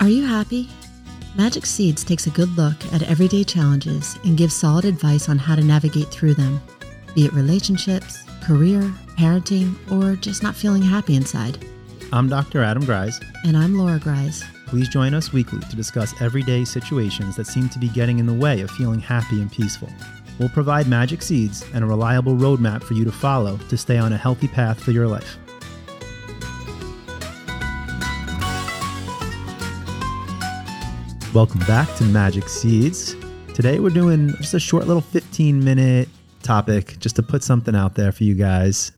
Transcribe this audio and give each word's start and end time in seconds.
Are 0.00 0.08
you 0.08 0.24
happy? 0.24 0.66
Magic 1.36 1.66
Seeds 1.66 2.02
takes 2.04 2.26
a 2.26 2.30
good 2.30 2.48
look 2.56 2.74
at 2.94 3.02
everyday 3.02 3.44
challenges 3.44 4.18
and 4.24 4.34
gives 4.34 4.56
solid 4.56 4.86
advice 4.86 5.28
on 5.28 5.36
how 5.36 5.54
to 5.54 5.62
navigate 5.62 6.08
through 6.08 6.32
them, 6.32 6.58
be 7.14 7.26
it 7.26 7.34
relationships, 7.34 8.24
career, 8.42 8.80
parenting, 9.18 9.74
or 9.92 10.16
just 10.16 10.42
not 10.42 10.56
feeling 10.56 10.80
happy 10.80 11.16
inside. 11.16 11.62
I'm 12.14 12.30
Dr. 12.30 12.62
Adam 12.62 12.82
Grise. 12.82 13.20
And 13.44 13.54
I'm 13.54 13.76
Laura 13.76 13.98
Grise. 13.98 14.42
Please 14.66 14.88
join 14.88 15.12
us 15.12 15.34
weekly 15.34 15.60
to 15.60 15.76
discuss 15.76 16.18
everyday 16.22 16.64
situations 16.64 17.36
that 17.36 17.46
seem 17.46 17.68
to 17.68 17.78
be 17.78 17.90
getting 17.90 18.18
in 18.18 18.26
the 18.26 18.32
way 18.32 18.62
of 18.62 18.70
feeling 18.70 19.00
happy 19.00 19.38
and 19.42 19.52
peaceful. 19.52 19.90
We'll 20.38 20.48
provide 20.48 20.88
magic 20.88 21.20
seeds 21.20 21.62
and 21.74 21.84
a 21.84 21.86
reliable 21.86 22.36
roadmap 22.36 22.82
for 22.82 22.94
you 22.94 23.04
to 23.04 23.12
follow 23.12 23.58
to 23.68 23.76
stay 23.76 23.98
on 23.98 24.14
a 24.14 24.16
healthy 24.16 24.48
path 24.48 24.82
for 24.82 24.92
your 24.92 25.08
life. 25.08 25.36
Welcome 31.32 31.60
back 31.60 31.94
to 31.94 32.04
Magic 32.06 32.48
Seeds. 32.48 33.14
Today 33.54 33.78
we're 33.78 33.90
doing 33.90 34.34
just 34.38 34.52
a 34.52 34.58
short 34.58 34.88
little 34.88 35.00
15 35.00 35.62
minute 35.62 36.08
topic 36.42 36.98
just 36.98 37.14
to 37.16 37.22
put 37.22 37.44
something 37.44 37.76
out 37.76 37.94
there 37.94 38.10
for 38.10 38.24
you 38.24 38.34
guys. 38.34 38.90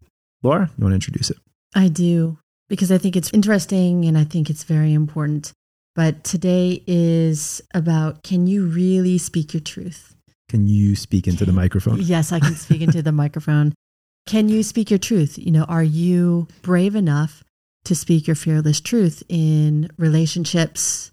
Laura, 0.43 0.71
you 0.79 0.83
want 0.83 0.93
to 0.93 0.95
introduce 0.95 1.29
it? 1.29 1.37
I 1.75 1.89
do, 1.89 2.39
because 2.71 2.91
I 2.91 2.97
think 2.97 3.17
it's 3.17 3.31
interesting 3.35 4.07
and 4.07 4.17
I 4.17 4.25
think 4.25 4.49
it's 4.49 4.65
very 4.65 4.95
important. 4.95 5.53
But 5.95 6.25
today 6.25 6.83
is 6.87 7.61
about 7.75 8.23
can 8.23 8.47
you 8.47 8.65
really 8.65 9.19
speak 9.19 9.53
your 9.53 9.61
truth? 9.61 10.15
Can 10.49 10.67
you 10.67 10.97
speak 10.97 11.27
into 11.27 11.45
the 11.45 11.53
microphone? 11.53 11.97
Yes, 12.01 12.33
I 12.33 12.41
can 12.41 12.55
speak 12.55 12.81
into 12.81 13.03
the 13.03 13.13
microphone. 13.13 13.75
Can 14.27 14.49
you 14.49 14.63
speak 14.63 14.91
your 14.91 14.99
truth? 14.99 15.37
You 15.37 15.51
know, 15.51 15.65
are 15.65 15.83
you 15.83 16.49
brave 16.63 16.95
enough 16.95 17.45
to 17.85 17.95
speak 17.95 18.27
your 18.27 18.37
fearless 18.37 18.81
truth 18.81 19.23
in 19.29 19.91
relationships 19.99 21.12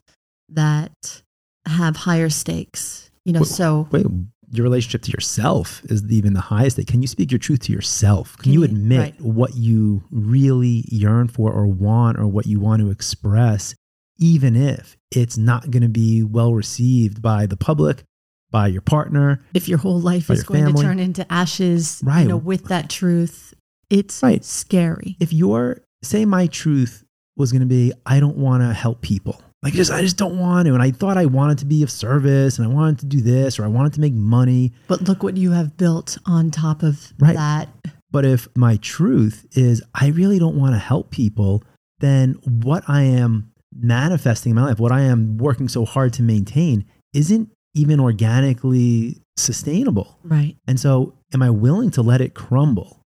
that 0.56 1.22
have 1.66 1.96
higher 1.96 2.30
stakes? 2.30 3.12
You 3.26 3.34
know, 3.34 3.42
Wait, 3.42 3.50
so 3.50 3.88
Wait, 3.92 4.06
your 4.52 4.64
relationship 4.64 5.04
to 5.04 5.12
yourself 5.12 5.82
is 5.86 6.04
even 6.12 6.34
the 6.34 6.42
highest. 6.42 6.78
thing. 6.78 6.86
Can 6.86 7.02
you 7.02 7.08
speak 7.08 7.32
your 7.32 7.38
truth 7.40 7.60
to 7.64 7.72
yourself? 7.74 8.36
Can, 8.38 8.44
Can 8.44 8.54
you 8.54 8.64
admit 8.64 9.00
right. 9.00 9.22
what 9.22 9.56
you 9.56 10.04
really 10.10 10.86
yearn 10.90 11.28
for 11.28 11.52
or 11.52 11.68
want 11.68 12.18
or 12.18 12.26
what 12.28 12.48
you 12.48 12.60
want 12.60 12.82
to 12.82 12.90
express, 12.90 13.76
even 14.18 14.56
if 14.56 14.98
it's 15.12 15.38
not 15.38 15.70
going 15.70 15.84
to 15.84 15.90
be 15.90 16.24
well 16.24 16.54
received 16.54 17.22
by 17.22 17.46
the 17.46 17.58
public, 17.58 18.04
by 18.50 18.68
your 18.68 18.82
partner? 18.82 19.42
if 19.54 19.68
your 19.70 19.78
whole 19.78 20.00
life 20.00 20.30
is 20.32 20.44
going 20.44 20.64
family. 20.64 20.82
to 20.82 20.88
turn 20.88 21.00
into 21.00 21.32
ashes, 21.32 22.02
Right. 22.04 22.22
you 22.24 22.28
know, 22.30 22.38
with 22.38 22.66
that 22.66 22.90
truth, 22.90 23.54
it's 23.92 24.24
Right. 24.24 24.44
scary. 24.44 25.18
If 25.20 25.32
your, 25.34 25.82
say, 26.04 26.26
my 26.26 26.48
truth 26.48 27.04
was 27.38 27.52
going 27.52 27.62
to 27.62 27.68
be, 27.68 27.92
I 28.06 28.20
don't 28.20 28.38
want 28.38 28.64
to 28.64 28.74
help 28.74 29.02
people. 29.02 29.40
Like, 29.62 29.74
just, 29.74 29.92
I 29.92 30.02
just 30.02 30.16
don't 30.18 30.40
want 30.40 30.68
to. 30.68 30.74
And 30.74 30.82
I 30.82 30.92
thought 30.92 31.18
I 31.18 31.26
wanted 31.26 31.58
to 31.60 31.66
be 31.66 31.84
of 31.84 31.92
service 31.92 32.58
and 32.58 32.66
I 32.68 32.74
wanted 32.74 33.00
to 33.00 33.06
do 33.08 33.20
this 33.22 33.60
or 33.60 33.66
I 33.66 33.68
wanted 33.68 33.94
to 33.94 34.00
make 34.02 34.14
money. 34.14 34.72
But 34.88 35.02
look 35.02 35.22
what 35.22 35.36
you 35.36 35.52
have 35.52 35.76
built 35.76 36.18
on 36.26 36.50
top 36.50 36.82
of 36.82 37.12
Right. 37.20 37.36
that. 37.36 37.70
But 38.12 38.26
if 38.26 38.48
my 38.56 38.78
truth 38.78 39.46
is 39.52 39.84
I 39.94 40.08
really 40.08 40.40
don't 40.40 40.56
want 40.56 40.74
to 40.76 40.80
help 40.80 41.12
people, 41.12 41.64
then 42.00 42.34
what 42.64 42.84
I 42.88 43.04
am 43.04 43.52
manifesting 43.76 44.52
in 44.52 44.56
my 44.56 44.64
life, 44.64 44.80
what 44.80 44.92
I 44.94 45.02
am 45.02 45.38
working 45.38 45.68
so 45.68 45.84
hard 45.86 46.14
to 46.14 46.24
maintain, 46.24 46.86
isn't 47.14 47.50
even 47.76 48.00
organically 48.00 49.18
sustainable. 49.38 50.18
Right. 50.24 50.56
And 50.68 50.80
so, 50.80 51.14
am 51.34 51.42
I 51.44 51.50
willing 51.50 51.92
to 51.92 52.02
let 52.02 52.22
it 52.22 52.34
crumble 52.34 53.04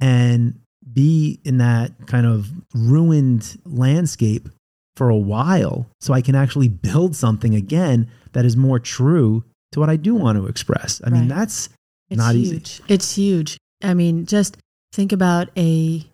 and 0.00 0.58
be 0.92 1.40
in 1.44 1.58
that 1.58 1.92
kind 2.06 2.26
of 2.26 2.48
ruined 2.74 3.56
landscape 3.64 4.48
for 4.96 5.08
a 5.08 5.16
while 5.16 5.88
so 6.00 6.12
I 6.12 6.20
can 6.20 6.34
actually 6.34 6.68
build 6.68 7.16
something 7.16 7.54
again 7.54 8.10
that 8.32 8.44
is 8.44 8.56
more 8.56 8.78
true 8.78 9.44
to 9.72 9.80
what 9.80 9.90
I 9.90 9.96
do 9.96 10.14
want 10.14 10.36
to 10.38 10.46
express? 10.46 11.00
I 11.04 11.10
mean, 11.10 11.28
that's 11.28 11.68
It's 12.08 12.18
not 12.18 12.34
easy. 12.34 12.62
It's 12.88 13.16
huge. 13.16 13.56
I 13.82 13.94
mean, 13.94 14.26
just 14.26 14.56
think 14.92 15.12
about 15.12 15.48
a 15.56 16.04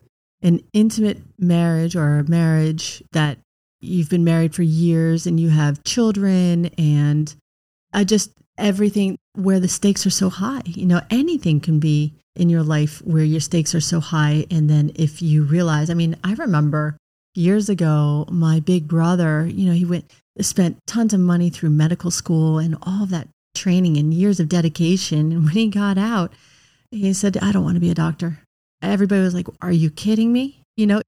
an 0.42 0.62
intimate 0.72 1.22
marriage 1.38 1.97
or 1.97 2.19
a 2.19 2.28
marriage 2.28 3.03
that 3.12 3.38
you've 3.81 4.10
been 4.10 4.25
married 4.25 4.54
for 4.54 4.62
years 4.62 5.26
and 5.26 5.41
you 5.41 5.48
have 5.48 5.82
children 5.84 6.66
and 6.78 7.34
I 7.93 8.04
just 8.04 8.31
everything 8.58 9.16
where 9.34 9.60
the 9.60 9.69
stakes 9.69 10.06
are 10.06 10.10
so 10.10 10.31
high. 10.31 10.62
You 10.64 10.87
know, 10.87 11.00
anything 11.10 11.60
can 11.60 11.81
be 11.81 12.14
in 12.34 12.48
your 12.50 12.62
life 12.62 13.00
where 13.04 13.25
your 13.25 13.41
stakes 13.41 13.75
are 13.75 13.81
so 13.81 14.00
high 14.00 14.47
and 14.50 14.69
then 14.69 14.93
if 14.94 15.22
you 15.22 15.43
realize, 15.44 15.88
I 15.88 15.94
mean, 15.94 16.16
I 16.22 16.34
remember 16.34 16.97
years 17.36 17.69
ago 17.69 18.26
my 18.30 18.60
big 18.60 18.88
brother, 18.88 19.47
you 19.47 19.66
know, 19.66 19.72
he 19.72 19.84
went 19.84 20.10
spent 20.41 20.78
tons 20.86 21.14
of 21.14 21.20
money 21.20 21.50
through 21.50 21.70
medical 21.70 22.10
school 22.10 22.58
and 22.58 22.76
all 22.82 23.04
of 23.04 23.10
that 23.10 23.28
training 23.54 23.97
and 23.97 24.12
years 24.12 24.38
of 24.38 24.48
dedication. 24.48 25.32
And 25.32 25.44
when 25.44 25.54
he 25.54 25.69
got 25.69 25.98
out, 25.98 26.32
he 26.91 27.12
said, 27.12 27.36
I 27.38 27.52
don't 27.52 27.64
want 27.64 27.76
to 27.76 27.80
be 27.80 27.91
a 27.91 27.94
doctor. 27.94 28.38
Everybody 28.82 29.22
was 29.22 29.34
like, 29.34 29.48
Are 29.62 29.72
you 29.72 29.91
kidding 29.91 30.32
me? 30.32 30.60
You 30.76 30.86
know, 30.86 31.02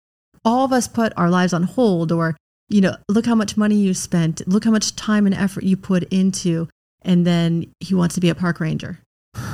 all 0.44 0.64
of 0.64 0.72
us 0.72 0.88
put 0.88 1.12
our 1.16 1.30
lives 1.30 1.52
on 1.52 1.64
hold, 1.64 2.10
or, 2.10 2.36
you 2.68 2.80
know, 2.80 2.96
look 3.08 3.26
how 3.26 3.34
much 3.34 3.56
money 3.56 3.76
you 3.76 3.94
spent, 3.94 4.46
look 4.48 4.64
how 4.64 4.70
much 4.70 4.96
time 4.96 5.26
and 5.26 5.34
effort 5.34 5.64
you 5.64 5.76
put 5.76 6.04
into. 6.04 6.68
And 7.02 7.26
then 7.26 7.72
he 7.80 7.94
wants 7.94 8.14
to 8.16 8.20
be 8.20 8.28
a 8.28 8.34
park 8.34 8.60
ranger. 8.60 9.00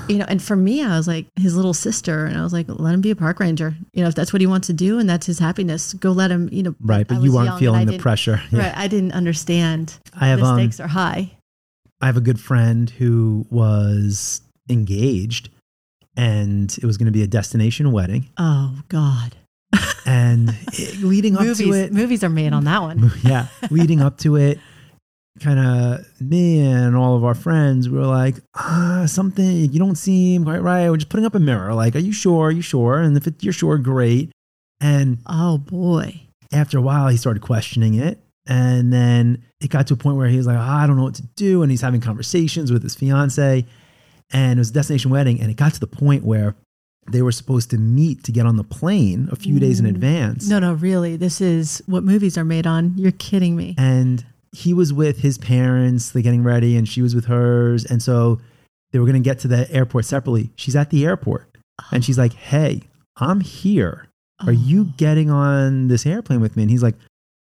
You 0.08 0.18
know, 0.18 0.26
and 0.28 0.42
for 0.42 0.54
me, 0.54 0.82
I 0.82 0.96
was 0.96 1.08
like 1.08 1.26
his 1.36 1.56
little 1.56 1.72
sister, 1.72 2.26
and 2.26 2.36
I 2.36 2.42
was 2.42 2.52
like, 2.52 2.66
let 2.68 2.92
him 2.94 3.00
be 3.00 3.10
a 3.10 3.16
park 3.16 3.40
ranger. 3.40 3.74
You 3.94 4.02
know, 4.02 4.08
if 4.08 4.14
that's 4.14 4.32
what 4.32 4.40
he 4.40 4.46
wants 4.46 4.66
to 4.66 4.72
do 4.74 4.98
and 4.98 5.08
that's 5.08 5.26
his 5.26 5.38
happiness, 5.38 5.94
go 5.94 6.12
let 6.12 6.30
him, 6.30 6.48
you 6.52 6.62
know. 6.62 6.74
right. 6.80 7.06
But 7.08 7.22
you 7.22 7.36
aren't 7.38 7.58
feeling 7.58 7.86
the 7.86 7.98
pressure. 7.98 8.40
Yeah. 8.50 8.60
Right. 8.66 8.76
I 8.76 8.88
didn't 8.88 9.12
understand 9.12 9.98
I 10.18 10.28
have 10.28 10.40
the 10.40 10.46
um, 10.46 10.58
stakes 10.58 10.78
are 10.78 10.86
high. 10.86 11.32
I 12.00 12.06
have 12.06 12.16
a 12.16 12.20
good 12.20 12.38
friend 12.38 12.88
who 12.90 13.46
was 13.50 14.42
engaged 14.68 15.48
and 16.16 16.76
it 16.76 16.84
was 16.84 16.96
going 16.98 17.06
to 17.06 17.12
be 17.12 17.22
a 17.22 17.26
destination 17.26 17.90
wedding. 17.90 18.28
Oh 18.38 18.78
God. 18.88 19.34
And 20.06 20.50
it- 20.72 21.02
leading 21.02 21.36
up 21.36 21.42
movies, 21.42 21.58
to 21.66 21.72
it, 21.72 21.92
movies 21.92 22.22
are 22.22 22.28
made 22.28 22.52
on 22.52 22.64
that 22.64 22.82
one. 22.82 23.10
yeah, 23.22 23.46
leading 23.70 24.00
up 24.02 24.18
to 24.18 24.36
it, 24.36 24.58
kind 25.40 25.58
of 25.58 26.06
me 26.20 26.60
and 26.64 26.94
all 26.96 27.16
of 27.16 27.24
our 27.24 27.34
friends 27.34 27.88
we 27.88 27.98
were 27.98 28.06
like, 28.06 28.36
ah, 28.54 29.04
something, 29.06 29.44
you 29.72 29.78
don't 29.78 29.96
seem 29.96 30.44
quite 30.44 30.62
right. 30.62 30.88
We're 30.88 30.96
just 30.96 31.08
putting 31.08 31.26
up 31.26 31.34
a 31.34 31.40
mirror. 31.40 31.74
Like, 31.74 31.96
are 31.96 32.00
you 32.00 32.12
sure? 32.12 32.46
Are 32.48 32.52
you 32.52 32.62
sure? 32.62 33.00
And 33.00 33.16
if 33.16 33.26
it, 33.26 33.42
you're 33.42 33.52
sure, 33.52 33.78
great. 33.78 34.30
And 34.80 35.18
Oh 35.26 35.58
boy. 35.58 36.20
after 36.52 36.78
a 36.78 36.82
while, 36.82 37.08
he 37.08 37.16
started 37.16 37.42
questioning 37.42 37.94
it. 37.94 38.18
And 38.46 38.92
then 38.92 39.42
it 39.60 39.70
got 39.70 39.86
to 39.88 39.94
a 39.94 39.96
point 39.96 40.18
where 40.18 40.28
he 40.28 40.36
was 40.36 40.46
like, 40.46 40.58
"Ah, 40.58 40.82
I 40.82 40.86
don't 40.86 40.96
know 40.96 41.04
what 41.04 41.14
to 41.14 41.22
do. 41.34 41.62
And 41.62 41.70
he's 41.70 41.80
having 41.80 42.00
conversations 42.02 42.70
with 42.70 42.82
his 42.82 42.94
fiance. 42.94 43.64
And 44.32 44.58
it 44.58 44.60
was 44.60 44.70
a 44.70 44.74
destination 44.74 45.10
wedding. 45.10 45.40
And 45.40 45.50
it 45.50 45.56
got 45.56 45.72
to 45.74 45.80
the 45.80 45.86
point 45.86 46.24
where 46.24 46.54
they 47.10 47.22
were 47.22 47.32
supposed 47.32 47.70
to 47.70 47.78
meet 47.78 48.22
to 48.24 48.32
get 48.32 48.46
on 48.46 48.56
the 48.56 48.64
plane 48.64 49.28
a 49.32 49.36
few 49.36 49.58
days 49.58 49.80
in 49.80 49.86
Mm. 49.86 49.90
advance. 49.90 50.48
No, 50.48 50.58
no, 50.58 50.74
really. 50.74 51.16
This 51.16 51.40
is 51.40 51.82
what 51.86 52.04
movies 52.04 52.36
are 52.38 52.44
made 52.44 52.66
on. 52.66 52.94
You're 52.96 53.12
kidding 53.12 53.56
me. 53.56 53.74
And 53.78 54.24
he 54.54 54.72
was 54.72 54.92
with 54.92 55.18
his 55.18 55.36
parents, 55.38 56.10
they're 56.10 56.22
getting 56.22 56.42
ready, 56.44 56.76
and 56.76 56.88
she 56.88 57.02
was 57.02 57.14
with 57.14 57.24
hers. 57.26 57.84
And 57.84 58.02
so 58.02 58.40
they 58.92 58.98
were 58.98 59.06
going 59.06 59.20
to 59.22 59.28
get 59.28 59.38
to 59.40 59.48
the 59.48 59.70
airport 59.72 60.04
separately. 60.04 60.50
She's 60.56 60.76
at 60.76 60.90
the 60.90 61.04
airport. 61.04 61.48
And 61.90 62.04
she's 62.04 62.16
like, 62.18 62.32
Hey, 62.34 62.82
I'm 63.16 63.40
here. 63.40 64.08
Are 64.46 64.52
you 64.52 64.82
Oh. 64.88 64.94
getting 64.96 65.30
on 65.30 65.88
this 65.88 66.06
airplane 66.06 66.40
with 66.40 66.56
me? 66.56 66.62
And 66.64 66.70
he's 66.70 66.82
like, 66.82 66.94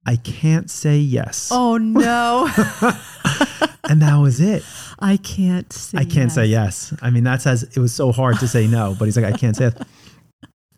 I 0.05 0.15
can't 0.15 0.69
say 0.71 0.97
yes. 0.97 1.49
Oh 1.51 1.77
no. 1.77 2.47
and 3.89 4.01
that 4.01 4.17
was 4.21 4.39
it. 4.39 4.63
I 4.99 5.17
can't 5.17 5.71
say 5.71 5.97
I 5.99 6.05
can't 6.05 6.31
say 6.31 6.45
yes. 6.45 6.93
I 7.01 7.09
mean, 7.09 7.23
that's 7.23 7.45
as 7.45 7.63
it 7.63 7.77
was 7.77 7.93
so 7.93 8.11
hard 8.11 8.39
to 8.39 8.47
say 8.47 8.67
no, 8.67 8.95
but 8.97 9.05
he's 9.05 9.17
like, 9.17 9.25
I 9.31 9.37
can't 9.37 9.55
say 9.55 9.65
it. 9.65 9.81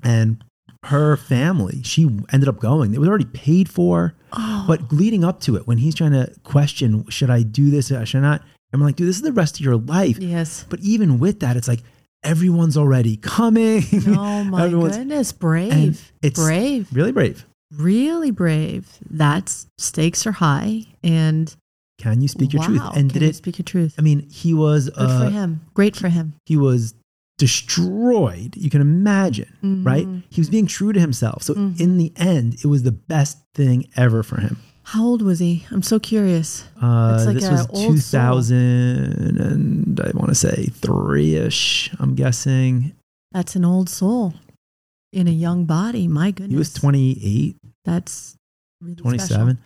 And 0.03 0.43
her 0.83 1.17
family, 1.17 1.81
she 1.83 2.03
ended 2.31 2.47
up 2.49 2.59
going. 2.59 2.93
It 2.93 2.99
was 2.99 3.09
already 3.09 3.25
paid 3.25 3.69
for, 3.69 4.15
Oh, 4.31 4.65
but 4.67 4.91
leading 4.91 5.23
up 5.23 5.39
to 5.41 5.55
it, 5.55 5.67
when 5.67 5.77
he's 5.79 5.95
trying 5.95 6.11
to 6.11 6.31
question, 6.43 7.05
should 7.09 7.29
I 7.29 7.41
do 7.43 7.69
this? 7.69 7.91
Or 7.91 8.05
should 8.05 8.19
I 8.19 8.21
not? 8.21 8.41
I'm 8.71 8.81
like, 8.81 8.95
dude, 8.95 9.07
this 9.09 9.15
is 9.15 9.21
the 9.23 9.31
rest 9.33 9.59
of 9.59 9.65
your 9.65 9.77
life. 9.77 10.19
yes. 10.19 10.65
But 10.69 10.79
even 10.81 11.19
with 11.19 11.39
that, 11.39 11.57
it's 11.57 11.67
like 11.67 11.81
everyone's 12.23 12.77
already 12.77 13.17
coming. 13.17 13.83
Oh 14.07 14.43
my 14.43 14.69
goodness. 14.69 15.31
Brave. 15.31 16.11
it's 16.21 16.39
brave. 16.39 16.87
really 16.93 17.11
brave. 17.11 17.45
Really 17.71 18.31
brave. 18.31 18.87
That's 19.09 19.67
stakes 19.77 20.25
are 20.27 20.31
high. 20.33 20.83
And 21.03 21.53
Can 21.97 22.21
you 22.21 22.27
speak 22.27 22.53
your 22.53 22.63
truth? 22.63 22.81
And 22.95 23.09
can 23.11 23.19
did 23.19 23.23
it? 23.29 23.35
speak 23.35 23.57
your 23.57 23.63
truth? 23.65 23.95
I 23.97 24.01
mean, 24.01 24.29
he 24.29 24.53
was 24.53 24.89
Good 24.89 25.09
uh, 25.09 25.25
for 25.25 25.29
him. 25.31 25.61
Great 25.73 25.95
for 25.95 26.09
him. 26.09 26.33
he 26.45 26.55
was 26.57 26.93
destroyed. 27.39 28.55
You 28.55 28.69
can 28.69 28.81
imagine, 28.81 29.49
right? 29.83 30.05
Mhm. 30.07 30.23
He 30.29 30.39
was 30.41 30.49
being 30.49 30.67
true 30.67 30.93
to 30.93 30.99
himself. 30.99 31.43
So 31.43 31.53
Mhm. 31.55 31.79
in 31.79 31.97
the 31.97 32.11
end, 32.15 32.55
it 32.63 32.67
was 32.67 32.83
the 32.83 32.91
best 32.91 33.37
thing 33.55 33.85
ever 33.95 34.21
for 34.23 34.39
him. 34.41 34.57
How 34.83 35.05
old 35.05 35.21
was 35.21 35.39
he? 35.39 35.65
I'm 35.71 35.83
so 35.83 35.99
curious. 35.99 36.63
Uh, 36.81 37.15
It's 37.17 37.25
like 37.27 37.35
this 37.35 37.49
was 37.49 37.67
old 37.69 37.95
2000 37.97 39.37
and 39.39 39.99
I 39.99 40.11
want 40.15 40.29
to 40.29 40.35
say 40.35 40.67
three 40.73 41.35
ish. 41.35 41.91
I'm 41.99 42.15
guessing 42.15 42.93
That's 43.31 43.55
an 43.55 43.63
old 43.65 43.89
soul 43.89 44.33
in 45.13 45.27
a 45.27 45.31
young 45.31 45.65
body. 45.65 46.07
My 46.07 46.31
goodness. 46.31 46.51
he 46.51 46.57
was 46.57 46.73
28, 46.73 47.55
That's 47.85 48.35
really 48.81 48.95
27. 48.95 49.59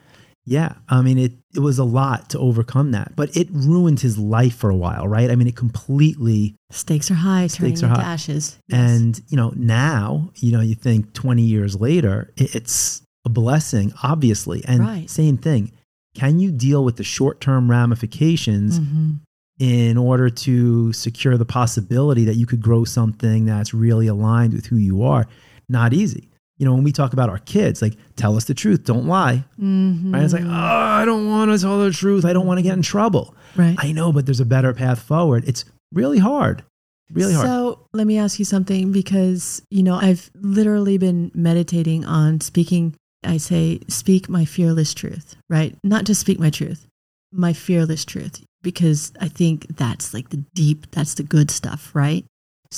Yeah. 0.45 0.73
I 0.89 1.01
mean, 1.01 1.17
it, 1.17 1.31
it 1.55 1.59
was 1.59 1.79
a 1.79 1.83
lot 1.85 2.29
to 2.31 2.39
overcome 2.39 2.91
that, 2.91 3.15
but 3.15 3.35
it 3.37 3.47
ruined 3.51 4.01
his 4.01 4.17
life 4.17 4.55
for 4.55 4.69
a 4.69 4.75
while, 4.75 5.07
right? 5.07 5.31
I 5.31 5.35
mean, 5.35 5.47
it 5.47 5.55
completely, 5.55 6.55
Stakes 6.71 7.09
are 7.11 7.15
high, 7.15 7.47
turning 7.47 7.75
Stakes 7.77 7.83
are 7.83 7.87
into 7.87 8.01
high. 8.01 8.11
ashes. 8.13 8.59
Yes. 8.67 8.79
and, 8.91 9.21
you 9.29 9.37
know, 9.37 9.53
now, 9.55 10.31
you 10.37 10.51
know, 10.51 10.59
you 10.61 10.75
think 10.75 11.13
20 11.13 11.43
years 11.43 11.79
later, 11.79 12.33
it's 12.35 13.01
a 13.25 13.29
blessing, 13.29 13.93
obviously. 14.03 14.63
And 14.65 14.81
Right. 14.81 15.09
same 15.09 15.37
thing. 15.37 15.71
Can 16.15 16.39
you 16.39 16.51
deal 16.51 16.83
with 16.83 16.97
the 16.97 17.03
short 17.03 17.39
term 17.39 17.71
ramifications 17.71 18.79
Mhm. 18.79 19.19
in 19.59 19.97
order 19.97 20.29
to 20.29 20.91
secure 20.93 21.37
the 21.37 21.45
possibility 21.45 22.25
that 22.25 22.35
you 22.35 22.45
could 22.45 22.61
grow 22.61 22.83
something 22.83 23.45
that's 23.45 23.73
really 23.73 24.07
aligned 24.07 24.53
with 24.53 24.65
who 24.65 24.75
you 24.75 25.03
are? 25.03 25.25
Not 25.69 25.93
easy. 25.93 26.29
You 26.57 26.65
know, 26.65 26.73
when 26.75 26.83
we 26.83 26.91
talk 26.91 27.13
about 27.13 27.29
our 27.29 27.39
kids, 27.39 27.81
like, 27.81 27.95
tell 28.15 28.37
us 28.37 28.45
the 28.45 28.53
truth, 28.53 28.83
don't 28.83 29.07
lie. 29.07 29.43
Mhm. 29.59 30.13
Right? 30.13 30.23
It's 30.23 30.33
like, 30.33 30.43
oh, 30.45 30.49
I 30.49 31.03
don't 31.03 31.27
want 31.29 31.51
to 31.51 31.57
tell 31.57 31.79
the 31.79 31.91
truth. 31.91 32.25
I 32.25 32.33
don't 32.33 32.45
want 32.45 32.59
to 32.59 32.61
get 32.63 32.73
in 32.73 32.81
trouble. 32.83 33.35
right. 33.55 33.75
I 33.79 33.91
know, 33.91 34.11
but 34.11 34.25
there's 34.25 34.39
a 34.39 34.45
better 34.45 34.73
path 34.73 34.99
forward. 35.01 35.43
It's 35.47 35.65
really 35.91 36.19
hard. 36.19 36.63
Really 37.11 37.33
hard. 37.33 37.45
So 37.47 37.85
let 37.93 38.07
me 38.07 38.17
ask 38.17 38.39
you 38.39 38.45
something 38.45 38.91
because, 38.91 39.61
you 39.69 39.83
know, 39.83 39.95
I've 39.95 40.31
literally 40.35 40.97
been 40.97 41.31
meditating 41.35 42.05
on 42.05 42.41
speaking. 42.41 42.95
I 43.23 43.37
say, 43.37 43.79
speak 43.87 44.27
my 44.29 44.45
fearless 44.45 44.93
truth, 44.93 45.35
right? 45.49 45.75
Not 45.83 46.05
just 46.05 46.19
speak 46.21 46.39
my 46.39 46.49
truth, 46.49 46.87
my 47.31 47.53
fearless 47.53 48.05
truth, 48.05 48.43
because 48.63 49.11
I 49.21 49.27
think 49.27 49.67
that's 49.77 50.13
like 50.13 50.29
the 50.29 50.43
deep, 50.55 50.89
that's 50.91 51.13
the 51.15 51.23
good 51.23 51.49
stuff, 51.51 51.91
right? 51.93 52.25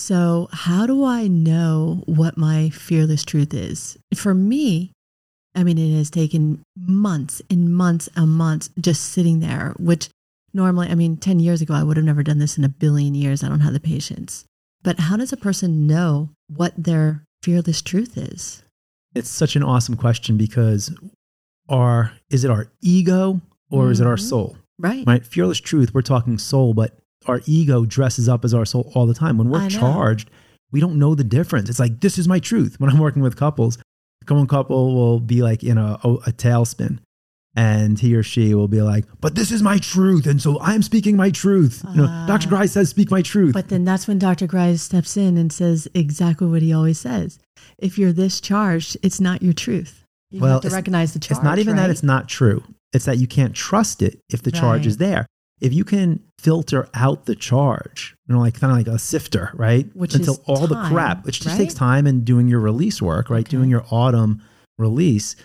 So, 0.05 0.49
how 0.51 0.85
do 0.85 1.05
I 1.05 1.27
know 1.27 2.03
what 2.05 2.37
my 2.37 2.69
fearless 2.69 3.23
truth 3.23 3.53
is? 3.53 3.97
For 4.13 4.33
me, 4.33 4.91
I 5.55 5.63
mean, 5.63 5.77
it 5.77 5.95
has 5.95 6.09
taken 6.09 6.61
months 6.77 7.41
and 7.49 7.73
months 7.73 8.09
and 8.13 8.29
months 8.29 8.69
just 8.77 9.03
sitting 9.13 9.39
there, 9.39 9.73
which 9.79 10.09
normally, 10.53 10.89
I 10.89 10.95
mean, 10.95 11.15
10 11.15 11.39
years 11.39 11.61
ago, 11.61 11.73
I 11.73 11.83
would 11.83 11.95
have 11.95 12.05
never 12.05 12.23
done 12.23 12.39
this 12.39 12.57
in 12.57 12.65
a 12.65 12.69
billion 12.69 13.15
years. 13.15 13.41
I 13.41 13.47
don't 13.47 13.61
have 13.61 13.71
the 13.71 13.79
patience. 13.79 14.43
But 14.83 14.99
how 14.99 15.15
does 15.15 15.31
a 15.31 15.37
person 15.37 15.87
know 15.87 16.29
what 16.49 16.73
their 16.77 17.23
fearless 17.41 17.81
truth 17.81 18.17
is? 18.17 18.61
it's 19.15 19.29
such 19.29 19.55
an 19.55 19.63
awesome 19.63 19.95
question 19.95 20.35
because 20.35 20.93
our 21.69 22.11
is 22.29 22.43
it 22.43 22.51
our 22.51 22.69
ego 22.81 23.39
or 23.71 23.89
is 23.89 24.01
it 24.01 24.07
our 24.07 24.17
Mhm. 24.17 24.27
soul? 24.27 24.57
Right. 24.77 25.07
Right? 25.07 25.25
Fearless 25.25 25.61
truth, 25.61 25.93
we're 25.93 26.01
talking 26.01 26.37
soul, 26.37 26.73
but 26.73 26.99
our 27.27 27.41
ego 27.45 27.85
dresses 27.85 28.27
up 28.29 28.43
as 28.45 28.53
our 28.53 28.65
soul 28.65 28.91
all 28.95 29.05
the 29.05 29.13
time. 29.13 29.37
When 29.37 29.49
we're 29.49 29.67
charged, 29.69 30.29
we 30.71 30.79
don't 30.79 30.97
know 30.99 31.15
the 31.15 31.23
difference. 31.23 31.69
It's 31.69 31.79
like, 31.79 32.01
this 32.01 32.17
is 32.17 32.27
my 32.27 32.39
truth. 32.39 32.75
When 32.79 32.89
I'm 32.89 32.99
working 32.99 33.21
with 33.21 33.35
couples, 33.37 33.77
one 34.27 34.47
couple 34.47 34.95
will 34.95 35.19
be 35.19 35.41
like 35.43 35.63
in 35.63 35.77
a, 35.77 35.99
a, 36.03 36.13
a 36.13 36.31
tailspin. 36.31 36.99
And 37.57 37.97
he 37.97 38.13
or 38.15 38.23
she 38.23 38.53
will 38.53 38.67
be 38.67 38.81
like, 38.81 39.05
but 39.21 39.35
this 39.35 39.49
is 39.49 39.63
my 39.63 39.77
truth. 39.77 40.27
And 40.27 40.41
so 40.41 40.59
I'm 40.59 40.81
speaking 40.81 41.15
my 41.15 41.29
truth. 41.31 41.85
you 41.93 42.01
know, 42.01 42.07
Ah. 42.09 42.25
Dr. 42.27 42.49
Grice 42.49 42.73
says, 42.73 42.89
speak 42.89 43.09
my 43.09 43.21
truth. 43.21 43.53
But 43.53 43.69
then 43.69 43.85
that's 43.85 44.07
when 44.09 44.19
Dr. 44.19 44.45
Grice 44.45 44.81
steps 44.81 45.15
in 45.15 45.37
and 45.37 45.53
says 45.53 45.87
exactly 45.93 46.47
what 46.47 46.61
he 46.61 46.73
always 46.73 46.99
says. 46.99 47.39
If 47.77 47.97
you're 47.97 48.11
this 48.11 48.41
charged, 48.41 48.97
it's 49.03 49.21
not 49.21 49.41
your 49.41 49.53
truth. 49.53 50.03
You 50.31 50.41
Well, 50.41 50.53
have 50.59 50.69
to 50.69 50.75
recognize 50.75 51.13
the 51.13 51.19
charge. 51.19 51.37
it's 51.37 51.43
not 51.45 51.59
even 51.59 51.77
that 51.77 51.89
it's 51.89 52.03
not 52.03 52.27
true. 52.27 52.61
It's 52.91 53.05
that 53.05 53.19
you 53.19 53.27
can't 53.27 53.55
trust 53.55 54.01
it 54.01 54.19
if 54.29 54.41
the 54.41 54.51
charge 54.51 54.85
is 54.85 54.97
there. 54.97 55.25
If 55.61 55.73
you 55.73 55.83
can 55.83 56.21
filter 56.39 56.89
out 56.93 57.25
the 57.25 57.35
charge, 57.35 58.15
you 58.27 58.35
know, 58.35 58.41
like 58.41 58.59
kind 58.59 58.71
of 58.71 58.77
like 58.77 58.93
a 58.93 58.99
sifter, 58.99 59.51
right? 59.55 59.89
Which 59.95 60.13
Until 60.15 60.33
is 60.33 60.39
all 60.45 60.67
the 60.67 60.81
crap, 60.89 61.25
which 61.25 61.37
just 61.39 61.47
right? 61.49 61.57
takes 61.57 61.73
time 61.73 62.05
and 62.07 62.25
doing 62.25 62.47
your 62.47 62.59
release 62.59 63.01
work, 63.01 63.29
right? 63.29 63.45
Okay. 63.47 63.51
Doing 63.57 63.69
your 63.69 63.85
autumn 63.89 64.41
release, 64.77 65.35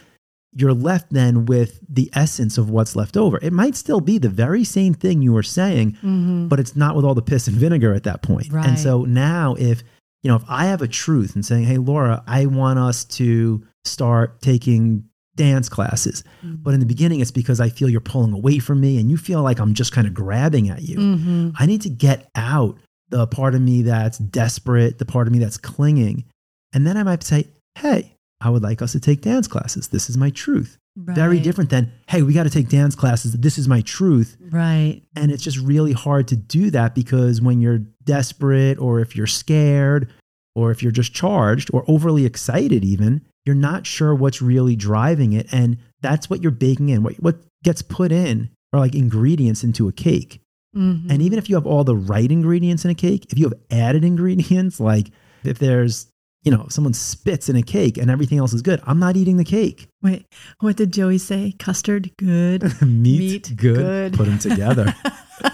you're 0.53 0.75
left 0.75 1.13
then 1.13 1.47
with 1.47 1.79
the 1.89 2.11
essence 2.13 2.59
of 2.59 2.69
what's 2.71 2.97
left 2.97 3.17
over. 3.17 3.39
It 3.41 3.53
might 3.53 3.77
still 3.77 4.01
be 4.01 4.19
the 4.19 4.29
very 4.29 4.65
same 4.65 4.95
thing 4.95 5.23
you 5.23 5.33
were 5.33 5.45
saying, 5.45 5.97
Mhm. 6.03 6.49
but 6.49 6.59
it's 6.59 6.75
not 6.75 6.97
with 6.97 7.05
all 7.05 7.15
the 7.15 7.23
piss 7.23 7.47
and 7.47 7.57
vinegar 7.57 7.95
at 7.95 8.03
that 8.03 8.21
point. 8.23 8.53
Right. 8.53 8.67
And 8.67 8.79
so 8.79 9.05
now 9.05 9.55
if 9.59 9.85
you 10.23 10.29
know, 10.29 10.37
if 10.37 10.45
I 10.49 10.67
have 10.67 10.83
a 10.83 10.89
truth 10.89 11.35
and 11.35 11.47
saying, 11.47 11.65
"Hey 11.65 11.79
Laura, 11.79 12.23
I 12.27 12.45
want 12.45 12.79
us 12.79 13.05
to 13.05 13.63
start 13.87 14.43
taking 14.43 15.05
dance 15.37 15.69
classes." 15.69 16.23
Mm-hmm. 16.45 16.63
But 16.63 16.75
in 16.75 16.81
the 16.81 16.87
beginning 16.87 17.21
it's 17.21 17.31
because 17.31 17.61
I 17.61 17.69
feel 17.69 17.89
you're 17.89 18.01
pulling 18.01 18.33
away 18.33 18.59
from 18.59 18.81
me 18.81 18.99
and 18.99 19.11
you 19.11 19.17
feel 19.17 19.43
like 19.43 19.59
I'm 19.59 19.75
just 19.75 19.93
kind 19.93 20.07
of 20.07 20.15
grabbing 20.15 20.69
at 20.69 20.83
you. 20.83 20.99
Mhm. 20.99 21.55
I 21.59 21.67
need 21.67 21.83
to 21.83 21.91
get 21.91 22.29
out 22.35 22.79
the 23.11 23.27
part 23.27 23.55
of 23.55 23.61
me 23.61 23.83
that's 23.83 24.19
desperate, 24.19 24.99
the 24.99 25.05
part 25.05 25.27
of 25.27 25.33
me 25.33 25.39
that's 25.39 25.59
clinging. 25.59 26.25
And 26.73 26.87
then 26.87 26.97
I 26.97 27.03
might 27.03 27.23
say, 27.25 27.49
"Hey, 27.77 28.15
I 28.41 28.51
would 28.51 28.63
like 28.63 28.81
us 28.83 28.93
to 28.93 29.01
take 29.01 29.21
dance 29.23 29.49
classes. 29.49 29.89
This 29.89 30.09
is 30.09 30.17
my 30.17 30.31
truth." 30.31 30.77
Very 30.97 31.41
different 31.41 31.71
than, 31.71 31.91
"Hey, 32.09 32.21
we 32.23 32.35
got 32.35 32.43
to 32.43 32.51
take 32.51 32.69
dance 32.69 32.95
classes. 32.95 33.33
This 33.33 33.59
is 33.59 33.67
my 33.69 33.81
truth." 33.81 34.37
Right. 34.51 35.03
And 35.17 35.31
it's 35.31 35.43
just 35.43 35.59
really 35.59 35.93
hard 35.93 36.29
to 36.29 36.37
do 36.37 36.71
that 36.71 36.95
because 36.95 37.41
when 37.41 37.61
you're 37.61 37.83
desperate 38.05 38.79
or 38.79 39.01
if 39.01 39.17
you're 39.17 39.27
scared 39.27 40.09
or 40.55 40.71
if 40.71 40.83
you're 40.83 40.93
just 40.93 41.15
charged 41.15 41.71
or 41.73 41.85
overly 41.89 42.27
excited, 42.27 42.85
even, 42.85 43.23
you're 43.47 43.55
not 43.57 43.87
sure 43.87 44.15
what's 44.15 44.43
really 44.43 44.77
driving 44.77 45.33
it. 45.33 45.47
And 45.53 45.79
that's 46.01 46.29
what 46.31 46.43
you're 46.43 46.51
baking 46.53 46.89
in. 46.91 47.03
What, 47.03 47.15
what 47.17 47.37
gets 47.65 47.83
put 47.83 48.13
in 48.13 48.51
are 48.73 48.81
like 48.81 48.95
ingredients 48.95 49.65
into 49.65 49.89
a 49.89 49.93
cake. 49.93 50.41
Mhm. 50.77 51.11
And 51.11 51.21
even 51.23 51.39
if 51.39 51.49
you 51.49 51.57
have 51.57 51.67
all 51.67 51.83
the 51.85 51.97
right 51.97 52.31
ingredients 52.31 52.85
in 52.85 52.91
a 52.91 52.95
cake, 52.95 53.27
if 53.31 53.39
you 53.39 53.45
have 53.49 53.55
added 53.71 54.05
ingredients, 54.05 54.79
like 54.79 55.11
if 55.43 55.59
there's, 55.59 56.07
you 56.45 56.53
know, 56.53 56.67
someone 56.69 56.95
spits 56.95 57.49
in 57.49 57.57
a 57.57 57.63
cake 57.63 57.99
and 57.99 58.11
everything 58.11 58.39
else 58.39 58.53
is 58.53 58.63
good, 58.63 58.81
I'm 58.87 58.99
not 59.01 59.17
eating 59.17 59.37
the 59.37 59.45
cake. 59.45 59.89
Wait, 60.03 60.27
what 60.61 60.77
did 60.77 60.93
Joey 60.93 61.19
say? 61.19 61.53
Custard, 61.59 62.11
good. 62.19 62.63
Meat, 62.83 63.19
Meat, 63.19 63.53
good. 63.57 63.77
good. 63.77 64.15
Put 64.15 64.27
them 64.27 64.39
together. 64.39 64.95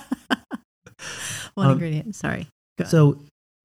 One 1.54 1.66
Um, 1.66 1.72
ingredient. 1.72 2.14
Sorry. 2.14 2.46
So, 2.84 3.18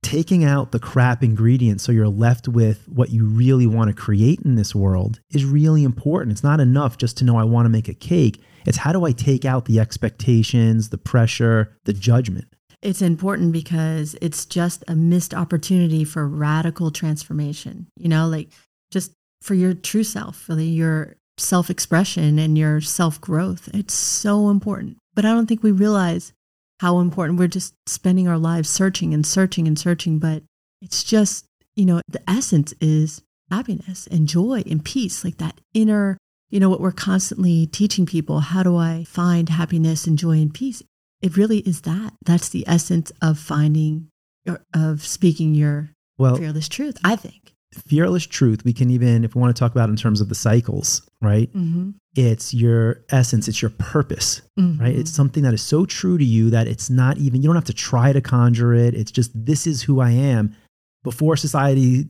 taking 0.03 0.43
out 0.43 0.71
the 0.71 0.79
crap 0.79 1.23
ingredients 1.23 1.83
so 1.83 1.91
you're 1.91 2.07
left 2.07 2.47
with 2.47 2.87
what 2.87 3.11
you 3.11 3.25
really 3.25 3.67
want 3.67 3.89
to 3.89 3.95
create 3.95 4.39
in 4.41 4.55
this 4.55 4.73
world 4.73 5.19
is 5.29 5.45
really 5.45 5.83
important. 5.83 6.31
It's 6.31 6.43
not 6.43 6.59
enough 6.59 6.97
just 6.97 7.17
to 7.17 7.23
know 7.23 7.37
I 7.37 7.43
want 7.43 7.65
to 7.65 7.69
make 7.69 7.87
a 7.87 7.93
cake. 7.93 8.41
It's 8.65 8.77
how 8.77 8.91
do 8.91 9.05
I 9.05 9.11
take 9.11 9.45
out 9.45 9.65
the 9.65 9.79
expectations, 9.79 10.89
the 10.89 10.97
pressure, 10.97 11.77
the 11.85 11.93
judgment? 11.93 12.47
It's 12.81 13.01
important 13.01 13.51
because 13.51 14.15
it's 14.21 14.45
just 14.45 14.83
a 14.87 14.95
missed 14.95 15.33
opportunity 15.33 16.03
for 16.03 16.27
radical 16.27 16.89
transformation, 16.89 17.87
you 17.95 18.09
know, 18.09 18.27
like 18.27 18.49
just 18.89 19.13
for 19.41 19.53
your 19.53 19.73
true 19.73 20.03
self, 20.03 20.47
the, 20.47 20.65
your 20.65 21.15
self 21.37 21.69
expression 21.69 22.39
and 22.39 22.57
your 22.57 22.81
self 22.81 23.21
growth. 23.21 23.69
It's 23.73 23.93
so 23.93 24.49
important. 24.49 24.97
But 25.13 25.25
I 25.25 25.33
don't 25.33 25.45
think 25.45 25.61
we 25.61 25.71
realize 25.71 26.33
how 26.81 26.99
important 26.99 27.39
we're 27.39 27.47
just 27.47 27.73
spending 27.87 28.27
our 28.27 28.37
lives 28.37 28.69
searching 28.69 29.13
and 29.13 29.25
searching 29.25 29.67
and 29.67 29.77
searching. 29.77 30.19
But 30.19 30.43
it's 30.81 31.03
just, 31.03 31.45
you 31.75 31.85
know, 31.85 32.01
the 32.07 32.21
essence 32.29 32.73
is 32.81 33.21
happiness 33.49 34.07
and 34.07 34.27
joy 34.27 34.63
and 34.69 34.83
peace, 34.83 35.23
like 35.23 35.37
that 35.37 35.59
inner, 35.73 36.17
you 36.49 36.59
know, 36.59 36.69
what 36.69 36.81
we're 36.81 36.91
constantly 36.91 37.65
teaching 37.65 38.05
people. 38.05 38.39
How 38.39 38.63
do 38.63 38.75
I 38.75 39.03
find 39.03 39.49
happiness 39.49 40.05
and 40.05 40.17
joy 40.17 40.41
and 40.41 40.53
peace? 40.53 40.83
it 41.21 41.37
really 41.37 41.59
is 41.59 41.81
that. 41.81 42.13
That's 42.25 42.49
the 42.49 42.67
essence 42.67 43.11
of 43.21 43.37
finding, 43.39 44.09
er, 44.47 44.63
of 44.73 45.05
speaking 45.05 45.53
your 45.53 45.91
Well, 46.17 46.35
fearless 46.35 46.67
truth, 46.67 46.97
I 47.03 47.15
think. 47.15 47.53
Fearless 47.73 48.25
truth, 48.25 48.65
we 48.65 48.73
can 48.73 48.89
even, 48.89 49.23
if 49.23 49.33
we 49.33 49.41
want 49.41 49.55
to 49.55 49.59
talk 49.59 49.71
about 49.71 49.89
in 49.89 49.95
terms 49.95 50.19
of 50.19 50.29
the 50.29 50.35
cycles, 50.35 51.01
right? 51.21 51.49
Mm-hmm. 51.53 51.91
It's 52.15 52.53
your 52.53 53.05
essence, 53.09 53.47
it's 53.47 53.61
your 53.61 53.71
purpose, 53.71 54.41
right? 54.57 54.93
It's 54.93 55.11
something 55.11 55.43
that 55.43 55.53
is 55.53 55.61
so 55.61 55.85
true 55.85 56.17
to 56.17 56.25
you 56.25 56.49
that 56.49 56.67
it's 56.67 56.89
not 56.89 57.17
even, 57.17 57.41
you 57.41 57.47
don't 57.47 57.55
have 57.55 57.63
to 57.65 57.73
try 57.73 58.11
to 58.11 58.19
conjure 58.19 58.73
it. 58.73 58.93
It's 58.93 59.11
just, 59.11 59.31
this 59.33 59.65
is 59.65 59.81
who 59.81 60.01
I 60.01 60.11
am. 60.11 60.55
Before 61.03 61.37
society 61.37 62.09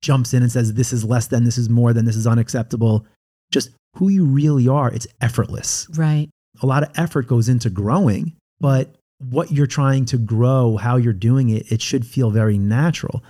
jumps 0.00 0.32
in 0.32 0.42
and 0.42 0.50
says, 0.50 0.72
this 0.72 0.92
is 0.92 1.04
less 1.04 1.26
than, 1.26 1.44
this 1.44 1.58
is 1.58 1.68
more 1.68 1.92
than, 1.92 2.06
this 2.06 2.16
is 2.16 2.26
unacceptable, 2.26 3.06
just 3.50 3.70
who 3.96 4.08
you 4.08 4.24
really 4.24 4.66
are, 4.66 4.90
it's 4.90 5.06
effortless. 5.20 5.86
right. 5.98 6.28
A 6.62 6.66
lot 6.66 6.82
of 6.82 6.90
effort 6.96 7.26
goes 7.26 7.48
into 7.48 7.68
growing, 7.68 8.32
but 8.60 8.94
what 9.18 9.52
you're 9.52 9.66
trying 9.66 10.04
to 10.06 10.18
grow, 10.18 10.76
how 10.76 10.96
you're 10.96 11.12
doing 11.12 11.50
it, 11.50 11.70
it 11.70 11.82
should 11.82 12.06
feel 12.06 12.30
very 12.30 12.58
natural. 12.58 13.22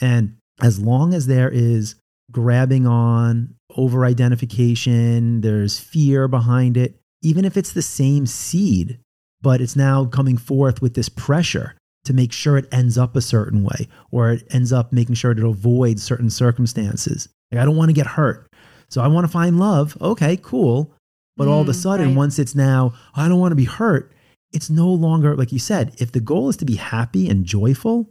And 0.00 0.36
as 0.62 0.80
long 0.80 1.14
as 1.14 1.26
there 1.26 1.48
is 1.50 1.94
grabbing 2.30 2.86
on, 2.86 3.54
over 3.76 4.04
identification, 4.04 5.40
there's 5.40 5.78
fear 5.78 6.28
behind 6.28 6.76
it, 6.76 7.00
even 7.22 7.44
if 7.44 7.56
it's 7.56 7.72
the 7.72 7.82
same 7.82 8.26
seed, 8.26 8.98
but 9.42 9.60
it's 9.60 9.76
now 9.76 10.04
coming 10.04 10.36
forth 10.36 10.82
with 10.82 10.94
this 10.94 11.08
pressure 11.08 11.76
to 12.04 12.12
make 12.12 12.32
sure 12.32 12.56
it 12.56 12.68
ends 12.72 12.96
up 12.96 13.14
a 13.14 13.20
certain 13.20 13.62
way 13.62 13.86
or 14.10 14.30
it 14.32 14.44
ends 14.50 14.72
up 14.72 14.92
making 14.92 15.14
sure 15.14 15.32
it 15.32 15.38
avoids 15.38 16.02
certain 16.02 16.30
circumstances. 16.30 17.28
Like, 17.52 17.60
I 17.60 17.64
don't 17.64 17.76
want 17.76 17.90
to 17.90 17.94
get 17.94 18.06
hurt. 18.06 18.46
So 18.88 19.02
I 19.02 19.06
want 19.08 19.24
to 19.24 19.32
find 19.32 19.58
love. 19.60 19.96
Okay, 20.00 20.36
cool. 20.42 20.92
But 21.36 21.46
all 21.48 21.62
of 21.62 21.68
a 21.68 21.72
Mm, 21.72 21.82
sudden, 21.82 22.06
right. 22.08 22.16
once 22.16 22.38
it's 22.38 22.54
now, 22.54 22.92
I 23.14 23.28
don't 23.28 23.38
want 23.38 23.52
to 23.52 23.56
be 23.56 23.64
hurt, 23.64 24.12
it's 24.52 24.68
no 24.68 24.88
longer, 24.88 25.36
like 25.36 25.52
you 25.52 25.58
said, 25.58 25.94
if 25.98 26.10
the 26.12 26.20
goal 26.20 26.48
is 26.48 26.56
to 26.58 26.64
be 26.64 26.76
happy 26.76 27.28
and 27.28 27.44
joyful, 27.44 28.10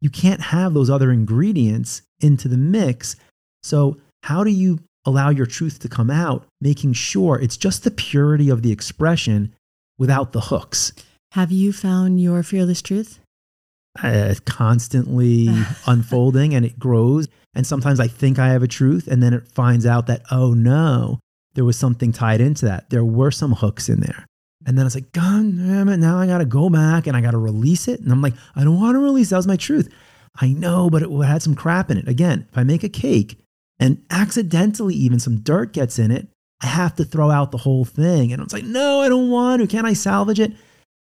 you 0.00 0.10
can't 0.10 0.40
have 0.40 0.74
those 0.74 0.90
other 0.90 1.10
ingredients 1.10 2.02
into 2.20 2.48
the 2.48 2.56
mix. 2.56 3.16
So, 3.62 3.98
how 4.22 4.44
do 4.44 4.50
you 4.50 4.80
allow 5.06 5.30
your 5.30 5.46
truth 5.46 5.78
to 5.78 5.88
come 5.88 6.10
out, 6.10 6.44
making 6.60 6.92
sure 6.92 7.38
it's 7.38 7.56
just 7.56 7.84
the 7.84 7.90
purity 7.90 8.50
of 8.50 8.62
the 8.62 8.72
expression 8.72 9.54
without 9.98 10.32
the 10.32 10.40
hooks. 10.40 10.92
Have 11.32 11.52
you 11.52 11.72
found 11.72 12.20
your 12.20 12.42
fearless 12.42 12.82
truth? 12.82 13.20
Uh, 14.02 14.34
constantly 14.44 15.48
unfolding 15.86 16.54
and 16.54 16.66
it 16.66 16.78
grows. 16.78 17.28
And 17.54 17.66
sometimes 17.66 18.00
I 18.00 18.08
think 18.08 18.38
I 18.38 18.48
have 18.48 18.62
a 18.62 18.68
truth, 18.68 19.06
and 19.06 19.22
then 19.22 19.32
it 19.32 19.48
finds 19.48 19.86
out 19.86 20.08
that, 20.08 20.22
oh 20.30 20.52
no, 20.52 21.20
there 21.54 21.64
was 21.64 21.78
something 21.78 22.12
tied 22.12 22.42
into 22.42 22.66
that. 22.66 22.90
There 22.90 23.04
were 23.04 23.30
some 23.30 23.52
hooks 23.52 23.88
in 23.88 24.00
there. 24.00 24.26
And 24.66 24.76
then 24.76 24.84
it's 24.84 24.96
like, 24.96 25.12
God 25.12 25.56
damn 25.56 25.88
it, 25.88 25.98
now 25.98 26.18
I 26.18 26.26
got 26.26 26.38
to 26.38 26.44
go 26.44 26.68
back 26.68 27.06
and 27.06 27.16
I 27.16 27.20
got 27.20 27.30
to 27.30 27.38
release 27.38 27.86
it. 27.86 28.00
And 28.00 28.10
I'm 28.10 28.20
like, 28.20 28.34
I 28.56 28.64
don't 28.64 28.80
want 28.80 28.96
to 28.96 29.00
release. 29.00 29.30
That 29.30 29.36
was 29.36 29.46
my 29.46 29.56
truth. 29.56 29.92
I 30.40 30.48
know, 30.48 30.90
but 30.90 31.02
it 31.02 31.10
had 31.24 31.42
some 31.42 31.54
crap 31.54 31.90
in 31.90 31.98
it. 31.98 32.08
Again, 32.08 32.46
if 32.50 32.58
I 32.58 32.64
make 32.64 32.82
a 32.82 32.88
cake 32.88 33.38
and 33.78 34.02
accidentally 34.10 34.94
even 34.94 35.20
some 35.20 35.38
dirt 35.38 35.72
gets 35.72 35.98
in 35.98 36.10
it, 36.10 36.26
I 36.60 36.66
have 36.66 36.96
to 36.96 37.04
throw 37.04 37.30
out 37.30 37.52
the 37.52 37.58
whole 37.58 37.84
thing. 37.84 38.32
And 38.32 38.40
I 38.40 38.44
was 38.44 38.52
like, 38.52 38.64
no, 38.64 39.00
I 39.00 39.08
don't 39.08 39.30
want 39.30 39.62
to. 39.62 39.68
Can't 39.68 39.86
I 39.86 39.92
salvage 39.92 40.40
it? 40.40 40.52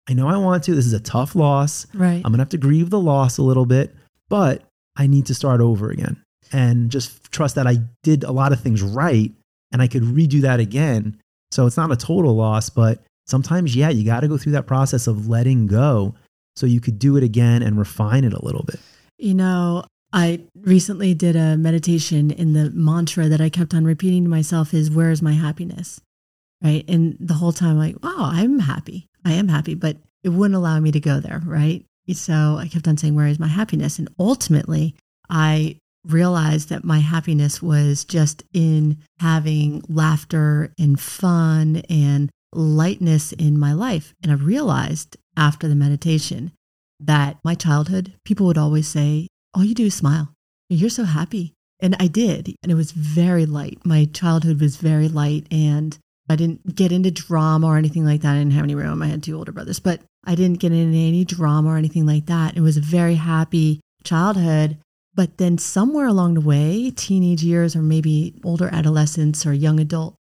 I 0.08 0.14
know 0.14 0.28
I 0.28 0.38
want 0.38 0.64
to. 0.66 0.76
This 0.76 0.86
is 0.86 0.94
a 0.94 1.00
tough 1.00 1.36
loss. 1.36 1.88
Right. 1.94 2.18
I'm 2.18 2.22
going 2.24 2.34
to 2.34 2.40
have 2.40 2.50
to 2.50 2.58
grieve 2.58 2.90
the 2.90 3.00
loss 3.00 3.38
a 3.38 3.44
little 3.44 3.66
bit, 3.66 3.94
but 4.30 4.64
I 4.96 5.08
need 5.08 5.26
to 5.28 5.36
start 5.36 5.62
over 5.62 5.90
again 5.90 6.22
and 6.54 6.90
just 6.92 7.32
trust 7.32 7.56
that 7.56 7.68
I 7.68 7.78
did 8.04 8.24
a 8.24 8.32
lot 8.32 8.54
of 8.54 8.62
things 8.62 8.82
right 8.82 9.32
and 9.72 9.82
I 9.82 9.88
could 9.88 10.04
redo 10.04 10.42
that 10.42 10.60
again. 10.60 11.20
So 11.52 11.66
it's 11.66 11.78
not 11.78 11.92
a 11.92 11.98
total 11.98 12.36
loss, 12.36 12.70
but 12.70 13.04
sometimes, 13.28 13.76
yeah, 13.76 13.90
you 13.90 14.06
got 14.06 14.22
to 14.22 14.28
go 14.28 14.38
through 14.38 14.54
that 14.54 14.68
process 14.68 15.08
of 15.08 15.28
letting 15.28 15.68
go 15.68 16.16
so 16.56 16.66
you 16.66 16.82
could 16.82 17.00
do 17.00 17.18
it 17.18 17.24
again 17.24 17.62
and 17.62 17.78
refine 17.78 18.24
it 18.24 18.34
a 18.34 18.44
little 18.44 18.64
bit. 18.64 18.80
You 19.18 19.34
know, 19.34 19.86
I 20.14 20.42
recently 20.62 21.14
did 21.14 21.36
a 21.36 21.58
meditation, 21.58 22.32
and 22.32 22.56
the 22.56 22.72
mantra 22.72 23.30
that 23.30 23.42
I 23.42 23.50
kept 23.50 23.74
on 23.74 23.86
repeating 23.86 24.24
to 24.24 24.30
myself 24.30 24.74
is, 24.74 24.90
Where 24.90 25.12
is 25.12 25.22
my 25.22 25.34
happiness? 25.34 26.00
Right. 26.64 26.86
And 26.88 27.18
the 27.20 27.36
whole 27.36 27.52
time, 27.52 27.78
like, 27.78 28.02
wow, 28.02 28.32
I'm 28.34 28.60
happy. 28.60 29.08
I 29.24 29.34
am 29.34 29.48
happy, 29.48 29.76
but 29.76 29.98
it 30.24 30.30
wouldn't 30.30 30.56
allow 30.56 30.80
me 30.80 30.92
to 30.92 31.00
go 31.00 31.20
there. 31.20 31.42
Right. 31.46 31.86
So 32.14 32.58
I 32.60 32.68
kept 32.68 32.88
on 32.88 32.98
saying, 32.98 33.16
Where 33.16 33.28
is 33.28 33.40
my 33.40 33.48
happiness? 33.48 34.00
And 34.00 34.10
ultimately, 34.18 34.96
I 35.30 35.78
realized 36.06 36.70
that 36.70 36.84
my 36.84 37.00
happiness 37.00 37.62
was 37.62 38.06
just 38.06 38.44
in 38.54 38.98
having 39.20 39.84
laughter 39.90 40.74
and 40.80 41.00
fun 41.00 41.84
and 41.90 42.30
lightness 42.54 43.32
in 43.34 43.60
my 43.60 43.74
life. 43.74 44.14
And 44.24 44.32
I 44.32 44.36
realized 44.36 45.18
after 45.36 45.68
the 45.68 45.76
meditation 45.76 46.52
that 47.00 47.38
my 47.44 47.56
childhood, 47.56 48.14
people 48.26 48.46
would 48.48 48.58
always 48.58 48.88
say, 48.88 49.28
All 49.54 49.64
you 49.64 49.76
do 49.76 49.86
is 49.86 49.96
smile. 49.96 50.34
You're 50.70 50.90
so 50.90 51.04
happy. 51.04 51.54
And 51.80 51.96
I 52.00 52.08
did. 52.08 52.56
And 52.64 52.72
it 52.72 52.76
was 52.76 52.92
very 52.92 53.46
light. 53.46 53.80
My 53.86 54.06
childhood 54.06 54.60
was 54.60 54.78
very 54.78 55.08
light. 55.08 55.46
And 55.52 55.98
I 56.30 56.36
didn't 56.36 56.76
get 56.76 56.92
into 56.92 57.12
drama 57.12 57.68
or 57.68 57.78
anything 57.78 58.04
like 58.04 58.22
that. 58.22 58.34
I 58.34 58.40
didn't 58.40 58.54
have 58.54 58.64
any 58.64 58.76
room. 58.76 59.02
I 59.02 59.08
had 59.08 59.24
two 59.24 59.38
older 59.38 59.52
brothers, 59.52 59.80
but 59.80 60.02
I 60.26 60.36
didn't 60.36 60.60
get 60.60 60.74
into 60.74 60.98
any 60.98 61.24
drama 61.24 61.70
or 61.70 61.78
anything 61.78 62.06
like 62.06 62.26
that. 62.26 62.58
It 62.58 62.62
was 62.62 62.78
a 62.78 62.82
very 62.82 63.16
happy 63.16 63.80
childhood. 64.04 64.78
But 65.16 65.38
then 65.38 65.58
somewhere 65.58 66.06
along 66.06 66.36
the 66.36 66.42
way, 66.42 66.92
teenage 66.92 67.44
years 67.44 67.76
or 67.76 67.82
maybe 67.82 68.40
older 68.44 68.70
adolescence 68.72 69.46
or 69.46 69.54
young 69.54 69.80
adult, 69.80 70.16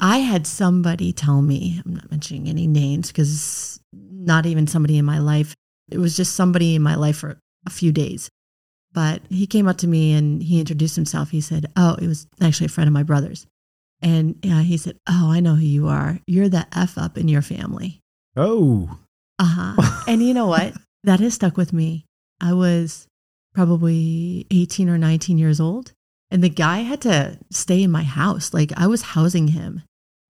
I 0.00 0.18
had 0.18 0.46
somebody 0.46 1.12
tell 1.12 1.42
me, 1.42 1.80
I'm 1.84 1.94
not 1.94 2.10
mentioning 2.10 2.48
any 2.48 2.66
names 2.66 3.08
because 3.08 3.80
not 3.92 4.46
even 4.46 4.66
somebody 4.66 4.96
in 4.96 5.04
my 5.04 5.18
life. 5.18 5.54
It 5.90 5.98
was 5.98 6.16
just 6.16 6.34
somebody 6.34 6.74
in 6.74 6.82
my 6.82 6.94
life 6.94 7.18
for 7.18 7.38
a 7.66 7.70
few 7.70 7.92
days. 7.92 8.30
But 8.92 9.22
he 9.28 9.46
came 9.46 9.68
up 9.68 9.78
to 9.78 9.86
me 9.86 10.12
and 10.12 10.42
he 10.42 10.58
introduced 10.58 10.96
himself. 10.96 11.30
He 11.30 11.40
said, 11.40 11.66
Oh, 11.76 11.94
it 12.00 12.06
was 12.06 12.26
actually 12.40 12.66
a 12.66 12.70
friend 12.70 12.88
of 12.88 12.94
my 12.94 13.02
brother's. 13.02 13.46
And 14.02 14.36
yeah, 14.42 14.62
he 14.62 14.76
said, 14.76 14.96
Oh, 15.08 15.30
I 15.30 15.40
know 15.40 15.54
who 15.54 15.66
you 15.66 15.88
are. 15.88 16.18
You're 16.26 16.48
the 16.48 16.66
F 16.74 16.96
up 16.96 17.18
in 17.18 17.28
your 17.28 17.42
family. 17.42 18.00
Oh. 18.36 18.98
Uh 19.38 19.74
huh. 19.76 20.02
and 20.08 20.22
you 20.22 20.34
know 20.34 20.46
what? 20.46 20.74
That 21.04 21.20
has 21.20 21.34
stuck 21.34 21.56
with 21.56 21.72
me. 21.72 22.06
I 22.40 22.54
was 22.54 23.06
probably 23.54 24.46
18 24.50 24.88
or 24.88 24.98
19 24.98 25.38
years 25.38 25.60
old. 25.60 25.92
And 26.30 26.42
the 26.42 26.48
guy 26.48 26.78
had 26.78 27.00
to 27.02 27.38
stay 27.50 27.82
in 27.82 27.90
my 27.90 28.04
house. 28.04 28.54
Like 28.54 28.72
I 28.76 28.86
was 28.86 29.02
housing 29.02 29.48
him, 29.48 29.82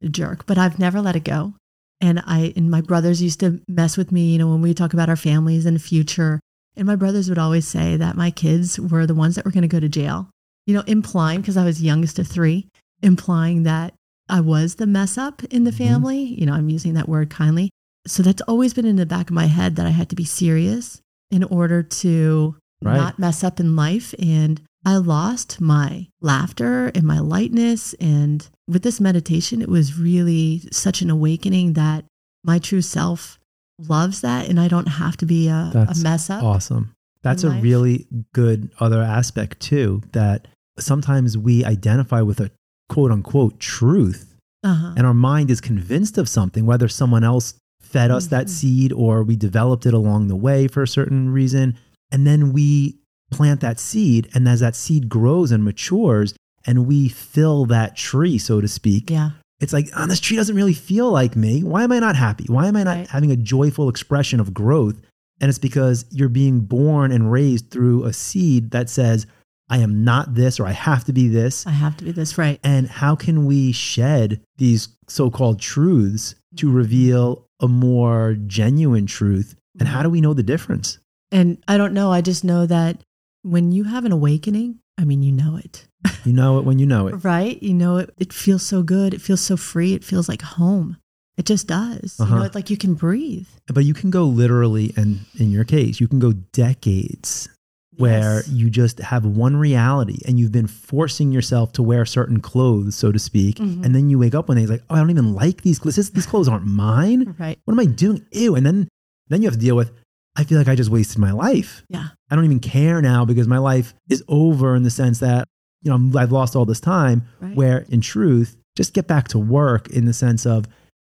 jerk, 0.09 0.47
but 0.47 0.59
I've 0.59 0.79
never 0.79 1.01
let 1.01 1.17
it 1.17 1.25
go. 1.25 1.55
And 2.01 2.23
I 2.27 2.53
and 2.57 2.71
my 2.71 2.81
brothers 2.81 3.23
used 3.23 3.41
to 3.41 3.61
mess 3.69 3.97
with 3.97 4.11
me, 4.11 4.33
you 4.33 4.39
know, 4.39 4.49
when 4.49 4.63
we 4.63 4.73
talk 4.73 4.93
about 4.93 5.09
our 5.09 5.17
families 5.17 5.67
and 5.67 5.81
future. 5.81 6.41
And 6.77 6.87
my 6.87 6.97
brothers 6.97 7.29
would 7.29 7.39
always 7.39 7.67
say 7.67 7.97
that 7.97 8.17
my 8.17 8.31
kids 8.31 8.79
were 8.81 9.07
the 9.07 9.15
ones 9.15 9.35
that 9.35 9.45
were 9.45 9.51
going 9.51 9.63
to 9.63 9.69
go 9.69 9.81
to 9.81 9.89
jail, 9.89 10.31
you 10.67 10.75
know, 10.75 10.85
implying, 10.87 11.41
because 11.41 11.57
I 11.57 11.65
was 11.65 11.83
youngest 11.83 12.19
of 12.19 12.29
three, 12.29 12.69
implying 13.03 13.65
that 13.65 13.93
I 14.29 14.41
was 14.41 14.77
the 14.77 14.87
mess 14.87 15.19
up 15.19 15.43
in 15.45 15.65
the 15.65 15.73
family. 15.73 16.25
Mm-hmm. 16.25 16.41
You 16.41 16.47
know, 16.47 16.55
I'm 16.55 16.71
using 16.71 16.95
that 16.95 17.09
word 17.09 17.29
kindly. 17.29 17.71
So 18.07 18.23
that's 18.23 18.41
always 18.43 18.73
been 18.73 18.87
in 18.87 18.97
the 18.97 19.05
back 19.05 19.29
of 19.29 19.35
my 19.35 19.47
head 19.47 19.77
that 19.77 19.87
I 19.87 19.91
had 19.91 20.09
to 20.11 20.17
be 20.17 20.25
serious 20.25 21.03
in 21.31 21.45
order 21.45 21.83
to 21.83 22.57
right. 22.83 22.97
not 22.97 23.19
mess 23.19 23.45
up 23.45 23.61
in 23.61 23.77
life. 23.77 24.15
And 24.19 24.63
I 24.85 24.97
lost 24.97 25.61
my 25.61 26.09
laughter 26.21 26.91
and 26.95 27.05
my 27.05 27.19
lightness. 27.19 27.95
And 27.95 28.47
with 28.67 28.83
this 28.83 29.01
meditation, 29.01 29.61
it 29.61 29.69
was 29.69 29.99
really 29.99 30.63
such 30.73 31.03
an 31.03 31.11
awakening 31.11 31.75
that 31.75 32.05
my 32.45 32.59
true 32.59 32.83
self 32.83 33.39
loves 33.79 34.23
that. 34.23 34.49
And 34.49 34.59
I 34.59 34.69
don't 34.69 34.87
have 34.87 35.17
to 35.19 35.27
be 35.27 35.49
a, 35.49 35.73
a 35.89 35.95
mess 36.03 36.31
up. 36.31 36.43
Awesome. 36.43 36.95
That's 37.23 37.45
a 37.45 37.51
life. 37.51 37.63
really 37.63 38.07
good 38.33 38.71
other 38.81 39.03
aspect, 39.03 39.61
too, 39.61 40.03
that 40.13 40.49
sometimes 40.79 41.37
we 41.37 41.65
identify 41.65 42.23
with 42.23 42.41
a 42.41 42.51
quote 42.89 43.13
unquote 43.13 43.61
truth. 43.61 44.35
Uh-huh. 44.65 44.95
And 44.97 45.07
our 45.07 45.15
mind 45.15 45.51
is 45.51 45.61
convinced 45.61 46.17
of 46.17 46.29
something, 46.29 46.65
whether 46.65 46.89
someone 46.89 47.25
else 47.25 47.55
fed 47.81 48.11
us 48.11 48.27
mm-hmm. 48.27 48.37
that 48.37 48.51
seed 48.51 48.93
or 48.93 49.23
we 49.23 49.37
developed 49.37 49.85
it 49.85 49.95
along 49.95 50.29
the 50.29 50.37
way 50.37 50.69
for 50.69 50.83
a 50.83 50.89
certain 50.89 51.31
reason. 51.31 51.79
And 52.11 52.27
then 52.27 52.53
we 52.53 53.00
plant 53.31 53.61
that 53.61 53.81
seed. 53.81 54.29
And 54.35 54.49
as 54.49 54.61
that 54.61 54.77
seed 54.77 55.09
grows 55.09 55.53
and 55.53 55.65
matures, 55.65 56.35
and 56.67 56.87
we 56.87 57.09
fill 57.09 57.67
that 57.67 57.97
tree, 57.97 58.39
so 58.39 58.61
to 58.61 58.69
speak. 58.69 59.11
Yeah. 59.11 59.31
It's 59.61 59.73
like, 59.73 59.89
oh, 59.97 60.07
this 60.07 60.21
tree 60.21 60.37
doesn't 60.37 60.57
really 60.57 60.75
feel 60.75 61.11
like 61.11 61.37
me. 61.37 61.63
Why 61.63 61.85
am 61.85 61.93
I 61.93 61.99
not 61.99 62.17
happy? 62.17 62.45
Why 62.49 62.67
am 62.67 62.77
I 62.77 62.83
not 62.83 62.97
right. 62.97 63.09
having 63.09 63.31
a 63.31 63.37
joyful 63.37 63.89
expression 63.89 64.41
of 64.41 64.55
growth? 64.55 65.01
And 65.41 65.49
it's 65.49 65.59
because 65.59 66.05
you're 66.11 66.29
being 66.29 66.61
born 66.61 67.13
and 67.13 67.31
raised 67.31 67.71
through 67.71 68.05
a 68.05 68.13
seed 68.13 68.71
that 68.71 68.91
says, 68.91 69.27
I 69.69 69.79
am 69.79 70.03
not 70.03 70.35
this 70.35 70.59
or 70.59 70.67
I 70.67 70.73
have 70.73 71.05
to 71.05 71.13
be 71.13 71.29
this. 71.29 71.67
I 71.67 71.71
have 71.71 71.97
to 71.99 72.05
be 72.05 72.13
this, 72.13 72.37
right. 72.37 72.59
And 72.65 72.89
how 72.89 73.15
can 73.15 73.47
we 73.47 73.73
shed 73.73 74.41
these 74.57 74.89
so 75.09 75.31
called 75.31 75.61
truths 75.61 76.35
to 76.57 76.67
mm-hmm. 76.67 76.77
reveal 76.77 77.47
a 77.61 77.69
more 77.69 78.37
genuine 78.47 79.07
truth? 79.07 79.55
And 79.79 79.89
how 79.89 79.99
mm-hmm. 79.99 80.05
do 80.05 80.11
we 80.11 80.21
know 80.21 80.35
the 80.35 80.43
difference? 80.43 80.99
And 81.31 81.63
I 81.69 81.79
don't 81.79 81.95
know. 81.95 82.11
I 82.11 82.21
just 82.21 82.45
know 82.45 82.67
that 82.67 83.01
when 83.43 83.73
you 83.73 83.85
have 83.85 84.05
an 84.05 84.13
awakening, 84.13 84.81
I 84.99 85.05
mean, 85.05 85.23
you 85.23 85.33
know 85.33 85.57
it. 85.57 85.87
you 86.25 86.33
know 86.33 86.59
it 86.59 86.65
when 86.65 86.79
you 86.79 86.87
know 86.87 87.07
it. 87.07 87.25
right? 87.25 87.63
You 87.63 87.75
know 87.75 87.97
it. 87.99 88.11
It 88.19 88.33
feels 88.33 88.65
so 88.65 88.83
good. 88.83 89.15
It 89.15 89.21
feels 89.21 89.41
so 89.41 89.57
free. 89.57 89.95
It 89.95 90.05
feels 90.05 90.29
like 90.29 90.43
home. 90.43 90.97
It 91.37 91.47
just 91.47 91.67
does. 91.67 92.19
Uh-huh. 92.21 92.25
You 92.25 92.31
know, 92.31 92.37
uh-huh. 92.37 92.47
it's 92.47 92.55
like 92.55 92.71
you 92.71 92.77
can 92.77 92.95
breathe. 92.95 93.49
But 93.67 93.85
you 93.85 93.95
can 93.95 94.11
go 94.11 94.25
literally, 94.25 94.93
and 94.97 95.21
in 95.39 95.51
your 95.51 95.65
case, 95.65 96.01
you 96.01 96.09
can 96.09 96.19
go 96.19 96.33
decades 96.33 97.49
where 97.97 98.37
yes. 98.37 98.49
you 98.49 98.71
just 98.71 98.99
have 98.99 99.27
one 99.27 99.57
reality 99.57 100.19
and 100.27 100.39
you've 100.39 100.53
been 100.53 100.67
forcing 100.67 101.33
yourself 101.33 101.73
to 101.73 101.83
wear 101.83 102.05
certain 102.07 102.41
clothes, 102.41 102.97
so 102.97 103.13
to 103.13 103.19
speak. 103.19 103.57
Mm-hmm. 103.57 103.85
And 103.85 103.95
then 103.95 104.09
you 104.09 104.19
wake 104.19 104.35
up 104.35 104.49
one 104.49 104.57
day, 104.57 104.63
it's 104.63 104.71
like, 104.71 104.83
oh, 104.89 104.95
I 104.95 104.99
don't 104.99 105.11
even 105.11 105.35
like 105.35 105.63
these 105.63 105.79
clothes. 105.79 106.11
These 106.11 106.27
clothes 106.27 106.49
aren't 106.49 106.67
mine. 106.67 107.35
Right. 107.39 107.59
What 107.65 107.75
am 107.75 107.81
I 107.81 107.87
doing? 107.87 108.25
Ew. 108.33 108.55
And 108.55 108.65
then, 108.65 108.89
then 109.29 109.43
you 109.43 109.49
have 109.49 109.55
to 109.55 109.61
deal 109.61 109.77
with, 109.77 109.93
I 110.37 110.45
feel 110.45 110.59
like 110.59 110.69
I 110.69 110.75
just 110.75 110.91
wasted 110.91 111.19
my 111.19 111.33
life. 111.33 111.83
Yeah. 111.89 112.09
I 112.31 112.37
don't 112.37 112.45
even 112.45 112.61
care 112.61 113.03
now 113.03 113.25
because 113.25 113.49
my 113.49 113.59
life 113.59 113.95
is 114.09 114.23
over 114.29 114.77
in 114.77 114.83
the 114.83 114.91
sense 114.91 115.19
that, 115.21 115.49
you 115.83 115.91
know, 115.91 116.19
I've 116.19 116.33
lost 116.33 116.55
all 116.55 116.65
this 116.65 116.81
time. 116.81 117.27
Right. 117.41 117.57
Where 117.57 117.79
in 117.89 118.01
truth, 118.01 118.57
just 118.77 118.95
get 118.95 119.07
back 119.07 119.29
to 119.29 119.39
work 119.39 119.89
in 119.89 120.05
the 120.05 120.13
sense 120.13 120.47
of 120.47 120.67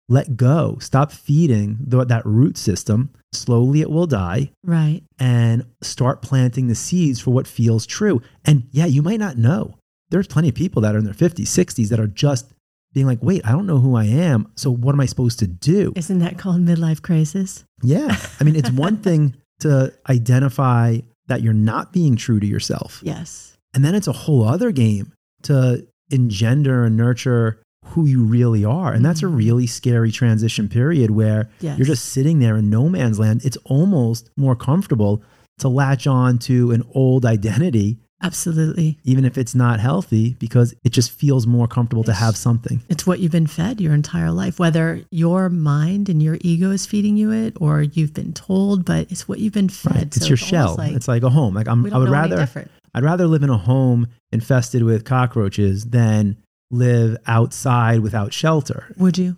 let 0.08 0.38
go, 0.38 0.78
stop 0.80 1.12
feeding 1.12 1.78
the, 1.80 2.06
that 2.06 2.26
root 2.26 2.58
system. 2.58 3.12
Slowly 3.34 3.82
it 3.82 3.90
will 3.90 4.06
die. 4.08 4.52
Right. 4.64 5.02
And 5.18 5.66
start 5.82 6.22
planting 6.22 6.68
the 6.68 6.76
seeds 6.76 7.20
for 7.20 7.32
what 7.32 7.48
feels 7.48 7.86
true. 7.86 8.22
And 8.46 8.68
yeah, 8.72 8.86
you 8.86 9.02
might 9.02 9.20
not 9.20 9.38
know. 9.38 9.76
There's 10.10 10.28
plenty 10.28 10.50
of 10.50 10.56
people 10.56 10.82
that 10.84 10.94
are 10.94 11.00
in 11.00 11.06
their 11.06 11.14
50s, 11.14 11.48
60s 11.48 11.90
that 11.90 12.00
are 12.00 12.08
just 12.08 12.52
being 12.96 13.06
like, 13.06 13.20
wait, 13.22 13.46
I 13.46 13.52
don't 13.52 13.68
know 13.68 13.78
who 13.78 13.96
I 13.96 14.06
am. 14.06 14.52
So 14.56 14.72
what 14.72 14.94
am 14.94 15.02
I 15.02 15.06
supposed 15.06 15.38
to 15.40 15.48
do? 15.48 15.94
Isn't 15.96 16.20
that 16.20 16.40
called 16.40 16.66
midlife 16.66 17.02
crisis? 17.02 17.66
Yeah. 17.84 18.18
I 18.40 18.44
mean, 18.46 18.56
it's 18.56 18.72
one 18.72 18.98
thing 18.98 19.36
to 19.60 19.94
identify 20.10 21.00
that 21.28 21.42
you're 21.42 21.54
not 21.54 21.92
being 21.92 22.16
true 22.16 22.40
to 22.40 22.48
yourself. 22.48 23.02
Yes. 23.04 23.58
And 23.74 23.84
then 23.84 23.96
it's 23.96 24.08
a 24.08 24.14
whole 24.14 24.48
other 24.48 24.72
game 24.72 25.12
to 25.44 25.86
engender 26.10 26.86
and 26.86 26.96
nurture 26.96 27.62
who 27.84 28.06
you 28.06 28.24
really 28.24 28.64
are. 28.64 28.94
And 28.94 29.04
that's 29.04 29.22
a 29.22 29.26
mm-hmm. 29.26 29.36
really 29.36 29.68
scary 29.68 30.12
transition 30.12 30.70
period 30.70 31.12
where 31.12 31.50
yes. 31.60 31.78
you're 31.78 31.86
just 31.86 32.06
sitting 32.06 32.40
there 32.40 32.56
in 32.56 32.70
no 32.70 32.88
man's 32.88 33.20
land. 33.20 33.44
It's 33.44 33.58
almost 33.66 34.30
more 34.38 34.56
comfortable 34.56 35.22
to 35.60 35.68
latch 35.68 36.08
on 36.08 36.40
to 36.40 36.72
an 36.72 36.84
old 36.94 37.26
identity 37.26 38.00
Absolutely. 38.22 38.98
even 39.04 39.26
if 39.26 39.38
it's 39.38 39.54
not 39.54 39.80
healthy, 39.80 40.34
because 40.40 40.74
it 40.84 40.90
just 40.92 41.12
feels 41.12 41.46
more 41.46 41.68
comfortable 41.68 42.04
to 42.06 42.14
have 42.14 42.36
something. 42.36 42.82
It's 42.90 43.06
what 43.06 43.20
you've 43.20 43.32
been 43.32 43.48
fed 43.48 43.80
your 43.82 43.94
entire 43.94 44.32
life, 44.32 44.58
whether 44.58 45.02
your 45.12 45.50
mind 45.50 46.10
and 46.10 46.24
your 46.24 46.38
ego 46.42 46.72
is 46.72 46.86
feeding 46.86 47.18
you 47.18 47.32
it 47.32 47.56
or 47.60 47.82
you've 47.82 48.14
been 48.14 48.34
told, 48.34 48.86
but 48.86 49.12
it's 49.12 49.28
what 49.28 49.40
you've 49.40 49.54
been 49.54 49.70
fed. 49.70 49.94
Right. 49.96 50.04
It's 50.04 50.22
So 50.22 50.26
your 50.28 50.38
almost 50.38 50.50
shell. 50.50 50.76
Like 50.78 50.94
it's 50.94 51.08
like 51.08 51.24
a 51.24 51.30
home. 51.30 51.54
Like 51.54 51.68
I'm, 51.68 51.86
I 51.94 51.98
would 51.98 52.10
rather. 52.10 52.48
I'd 52.94 53.04
rather 53.04 53.28
live 53.28 53.44
in 53.44 53.50
a 53.50 53.58
home 53.58 54.08
infested 54.32 54.82
with 54.82 55.04
cockroaches 55.04 55.86
than 55.86 56.38
live 56.72 57.18
outside 57.28 58.00
without 58.00 58.34
shelter. 58.34 58.88
Would 58.98 59.18
you? 59.18 59.36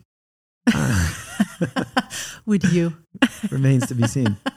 Uh, 0.71 1.13
Would 2.45 2.63
you? 2.65 2.95
remains 3.49 3.87
to 3.87 3.95
be 3.95 4.07
seen. 4.07 4.37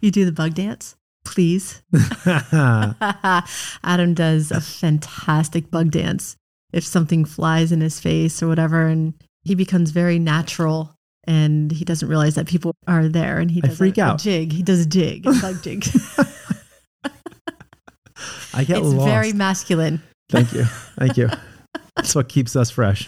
You 0.00 0.12
do 0.12 0.24
the 0.24 0.32
bug 0.32 0.54
dance, 0.54 0.94
please. 1.26 1.82
Adam 3.82 4.14
does 4.14 4.50
a 4.50 4.60
fantastic 4.60 5.70
bug 5.70 5.90
dance. 5.90 6.36
If 6.72 6.84
something 6.84 7.24
flies 7.24 7.72
in 7.72 7.80
his 7.80 8.00
face 8.00 8.42
or 8.42 8.48
whatever, 8.48 8.86
and 8.86 9.14
he 9.44 9.54
becomes 9.54 9.90
very 9.90 10.18
natural 10.18 10.94
and 11.26 11.70
he 11.72 11.84
doesn't 11.84 12.08
realize 12.08 12.34
that 12.36 12.46
people 12.46 12.72
are 12.86 13.08
there 13.08 13.38
and 13.38 13.50
he 13.50 13.60
I 13.62 13.68
does 13.68 13.78
freak 13.78 13.98
a, 13.98 14.02
a 14.02 14.04
out. 14.04 14.18
jig. 14.18 14.52
He 14.52 14.62
does 14.62 14.80
a 14.80 14.86
jig, 14.86 15.26
a 15.26 15.32
bug 15.40 15.62
jig. 15.62 15.84
I 18.54 18.64
get 18.64 18.78
it's 18.78 18.86
lost. 18.86 19.06
very 19.06 19.32
masculine. 19.32 20.02
Thank 20.30 20.52
you. 20.52 20.64
Thank 20.98 21.16
you. 21.16 21.28
That's 21.94 22.14
what 22.14 22.28
keeps 22.28 22.56
us 22.56 22.70
fresh. 22.70 23.06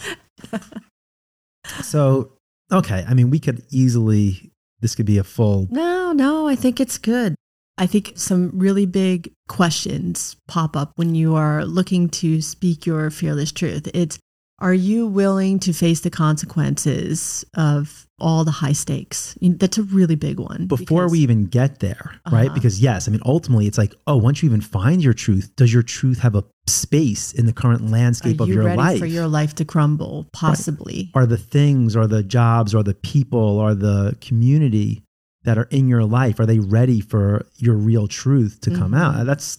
So, 1.83 2.33
okay. 2.73 3.05
I 3.09 3.15
mean, 3.15 3.31
we 3.31 3.39
could 3.39 3.65
easily, 3.71 4.53
this 4.81 4.95
could 4.95 5.07
be 5.07 5.19
a 5.19 5.25
full, 5.25 5.67
No, 5.71 6.13
no, 6.13 6.47
I 6.49 6.55
think 6.55 6.81
it's 6.81 6.99
good. 6.99 7.35
I 7.79 7.87
think 7.87 8.13
some 8.17 8.51
really 8.53 8.87
big 8.87 9.33
questions 9.49 10.37
pop 10.49 10.77
up 10.77 10.93
when 10.97 11.15
you 11.15 11.37
are 11.37 11.65
looking 11.65 12.09
to 12.11 12.43
speak 12.43 12.85
your 12.85 13.11
fearless 13.11 13.53
truth. 13.53 13.89
It's 13.95 14.19
are 14.61 14.75
you 14.75 15.07
willing 15.07 15.61
to 15.61 15.73
face 15.73 16.01
the 16.01 16.11
consequences 16.11 17.45
of 17.55 18.07
all 18.19 18.45
the 18.45 18.51
high 18.51 18.73
stakes? 18.73 19.39
You 19.41 19.51
know, 19.51 19.57
That's 19.57 19.79
a 19.79 19.85
really 19.85 20.17
big 20.17 20.41
one. 20.41 20.67
before 20.67 21.03
because- 21.05 21.13
we 21.13 21.21
even 21.21 21.47
get 21.47 21.79
there, 21.79 22.11
right? 22.33 22.47
Uh-huh. 22.47 22.55
Because, 22.55 22.81
yes, 22.81 23.07
I 23.07 23.13
mean, 23.13 23.21
ultimately, 23.25 23.69
it's 23.69 23.79
like, 23.79 23.95
oh, 24.09 24.17
once 24.17 24.43
you 24.43 24.49
even 24.49 24.61
find 24.61 25.01
your 25.01 25.13
truth, 25.15 25.53
does 25.55 25.73
your 25.73 25.85
truth 25.85 26.19
have 26.19 26.35
a 26.35 26.43
space 26.67 27.33
in 27.33 27.47
the 27.47 27.53
current 27.53 27.83
are 27.83 27.89
landscape 27.89 28.41
of 28.41 28.49
you 28.49 28.55
your 28.55 28.65
ready 28.65 28.77
life? 28.77 28.99
for 28.99 29.07
your 29.07 29.29
life 29.29 29.55
to 29.55 29.65
crumble? 29.65 30.27
Possibly. 30.33 31.11
are 31.15 31.25
the 31.27 31.37
things 31.37 31.95
or 31.95 32.09
the 32.09 32.25
jobs 32.25 32.75
or 32.75 32.83
the 32.83 32.95
people 32.95 33.39
or 33.61 33.77
the 33.77 34.17
community 34.21 35.05
that 35.45 35.57
are 35.59 35.69
in 35.71 35.89
your 35.89 36.05
life 36.05 36.39
are 36.41 36.47
they 36.47 36.59
ready 36.59 37.01
for 37.01 37.47
your 37.57 37.77
real 37.77 38.07
truth 38.09 38.61
to 38.61 38.71
come 38.71 38.93
Mhm. 38.93 38.99
out 38.99 39.27
that's 39.27 39.59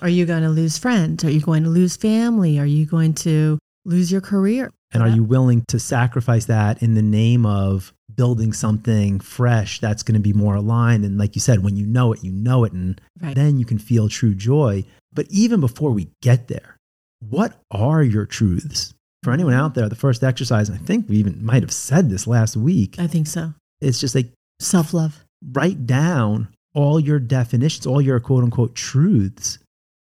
Are 0.00 0.08
you 0.08 0.24
going 0.26 0.42
to 0.44 0.48
lose 0.50 0.78
friends? 0.78 1.24
Are 1.24 1.30
you 1.30 1.40
going 1.40 1.64
to 1.64 1.70
lose 1.70 1.96
family? 1.96 2.58
Are 2.58 2.66
you 2.66 2.86
going 2.86 3.14
to 3.14 3.58
lose 3.84 4.10
your 4.12 4.20
career? 4.20 4.70
and 4.90 5.02
are 5.02 5.08
you 5.10 5.22
willing 5.22 5.62
to 5.68 5.78
sacrifice 5.78 6.46
that 6.46 6.82
in 6.82 6.94
the 6.94 7.02
name 7.02 7.44
of 7.44 7.92
building 8.16 8.54
something 8.54 9.20
fresh 9.20 9.80
that's 9.80 10.02
going 10.02 10.14
to 10.14 10.20
be 10.20 10.32
more 10.32 10.54
aligned 10.54 11.04
and 11.04 11.18
like 11.18 11.34
you 11.36 11.42
said 11.42 11.62
when 11.62 11.76
you 11.76 11.84
know 11.84 12.14
it 12.14 12.24
you 12.24 12.32
know 12.32 12.64
it 12.64 12.72
and 12.72 12.98
Right. 13.20 13.34
then 13.36 13.58
you 13.58 13.66
can 13.66 13.78
feel 13.78 14.08
true 14.08 14.34
joy 14.34 14.84
but 15.12 15.26
even 15.28 15.60
before 15.60 15.90
we 15.90 16.08
get 16.22 16.48
there 16.48 16.76
what 17.20 17.60
are 17.70 18.02
your 18.02 18.24
truths 18.24 18.94
for 19.22 19.32
anyone 19.32 19.52
Mm-hmm. 19.52 19.60
out 19.62 19.74
there 19.74 19.90
the 19.90 19.94
first 19.94 20.24
exercise 20.24 20.70
and 20.70 20.78
i 20.78 20.82
think 20.82 21.06
we 21.06 21.16
even 21.18 21.44
might 21.44 21.62
have 21.62 21.72
said 21.72 22.08
this 22.08 22.26
last 22.26 22.56
week 22.56 22.96
I 22.98 23.06
think 23.08 23.26
so. 23.26 23.52
it's 23.82 24.00
just 24.00 24.14
like 24.14 24.32
Self 24.60 24.92
love. 24.92 25.24
write 25.52 25.86
down 25.86 26.48
all 26.74 26.98
your 26.98 27.20
definitions, 27.20 27.86
all 27.86 28.00
your 28.00 28.20
quote 28.20 28.44
unquote 28.44 28.74
truths. 28.74 29.58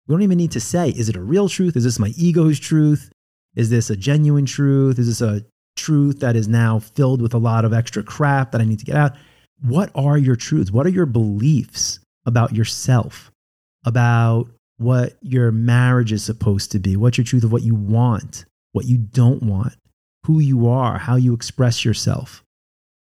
We 0.08 0.14
don't 0.14 0.22
even 0.22 0.38
need 0.38 0.52
to 0.52 0.60
say, 0.60 0.90
is 0.90 1.10
it 1.10 1.16
a 1.16 1.22
real 1.22 1.50
truth? 1.50 1.76
Is 1.76 1.84
this 1.84 1.98
my 1.98 2.14
ego's 2.16 2.60
truth? 2.60 3.12
Is 3.56 3.70
this 3.70 3.90
a 3.90 3.96
genuine 3.96 4.46
truth? 4.46 5.00
Is 5.00 5.08
this 5.08 5.22
a 5.22 5.44
truth 5.76 6.20
that 6.20 6.36
is 6.36 6.48
now 6.48 6.80
filled 6.80 7.22
with 7.22 7.34
a 7.34 7.40
lot 7.40 7.66
of 7.66 7.74
extra 7.74 8.04
crap 8.04 8.52
that 8.52 8.62
I 8.62 8.66
need 8.66 8.80
to 8.80 8.86
get 8.86 8.96
out? 8.96 9.14
What 9.62 9.90
are 9.96 10.18
your 10.18 10.36
truths? 10.36 10.72
What 10.72 10.86
are 10.86 10.90
your 10.90 11.06
beliefs 11.08 12.00
about 12.26 12.54
yourself, 12.54 13.32
about 13.84 14.50
what 14.78 15.18
your 15.22 15.52
marriage 15.52 16.12
is 16.12 16.24
supposed 16.24 16.72
to 16.74 16.80
be? 16.80 16.96
What's 16.96 17.18
your 17.18 17.26
truth 17.26 17.44
of 17.44 17.52
what 17.52 17.64
you 17.64 17.74
want, 17.74 18.46
what 18.74 18.86
you 18.86 18.98
don't 18.98 19.42
want, 19.42 19.74
who 20.26 20.40
you 20.40 20.68
are, 20.68 21.00
how 21.00 21.16
you 21.16 21.34
express 21.34 21.84
yourself? 21.84 22.44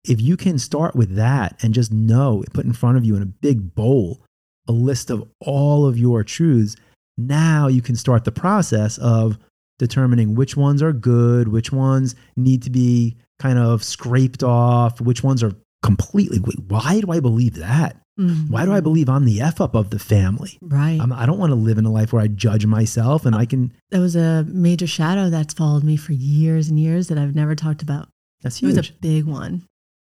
If 0.05 0.21
you 0.21 0.37
can 0.37 0.59
start 0.59 0.95
with 0.95 1.15
that 1.17 1.57
and 1.63 1.75
just 1.75 1.93
know, 1.93 2.43
put 2.53 2.65
in 2.65 2.73
front 2.73 2.97
of 2.97 3.05
you 3.05 3.17
in 3.17 3.23
a 3.23 3.27
big 3.27 3.75
bowl 3.75 4.23
a 4.69 4.73
list 4.73 5.09
of 5.11 5.27
all 5.41 5.87
of 5.87 5.97
your 5.99 6.23
truths, 6.23 6.77
now 7.17 7.69
you 7.69 7.81
can 7.83 7.97
start 7.97 8.25
the 8.25 8.33
process 8.33 8.99
of 8.99 9.39
determining 9.79 10.35
which 10.35 10.57
ones 10.57 10.83
are 10.83 10.93
good, 10.93 11.49
which 11.49 11.73
ones 11.73 12.15
need 12.37 12.63
to 12.63 12.71
be 12.71 13.17
kind 13.39 13.59
of 13.59 13.83
scraped 13.83 14.43
off, 14.43 15.01
which 15.01 15.23
ones 15.23 15.43
are 15.43 15.53
completely, 15.83 16.39
why 16.69 17.01
do 17.01 17.11
I 17.13 17.21
believe 17.21 17.55
that? 17.55 17.97
Why 18.49 18.65
do 18.65 18.73
I 18.73 18.81
Mhm. 18.81 18.83
believe 18.83 19.09
I'm 19.09 19.25
the 19.25 19.41
F 19.41 19.61
up 19.61 19.77
of 19.77 19.91
the 19.91 19.99
family? 20.01 20.59
Right. 20.61 21.01
I'm, 21.01 21.13
I 21.13 21.25
don't 21.25 21.39
want 21.39 21.51
to 21.51 21.55
live 21.55 21.79
in 21.79 21.85
a 21.87 21.93
life 21.93 22.13
where 22.13 22.21
I 22.21 22.27
judge 22.27 22.67
myself 22.67 23.25
and 23.25 23.35
I 23.37 23.47
can, 23.47 23.73
That 23.93 24.01
was 24.01 24.17
a 24.17 24.45
major 24.49 24.89
shadow 24.89 25.31
that's 25.31 25.55
followed 25.55 25.85
me 25.85 25.97
for 25.97 26.13
years 26.13 26.69
and 26.69 26.81
years 26.81 27.07
that 27.09 27.17
I've 27.17 27.37
never 27.37 27.55
talked 27.55 27.81
about. 27.81 28.09
that's 28.43 28.57
huge. 28.57 28.73
It 28.75 28.77
was 28.77 28.89
a 28.91 28.93
big 29.01 29.25
one. 29.25 29.63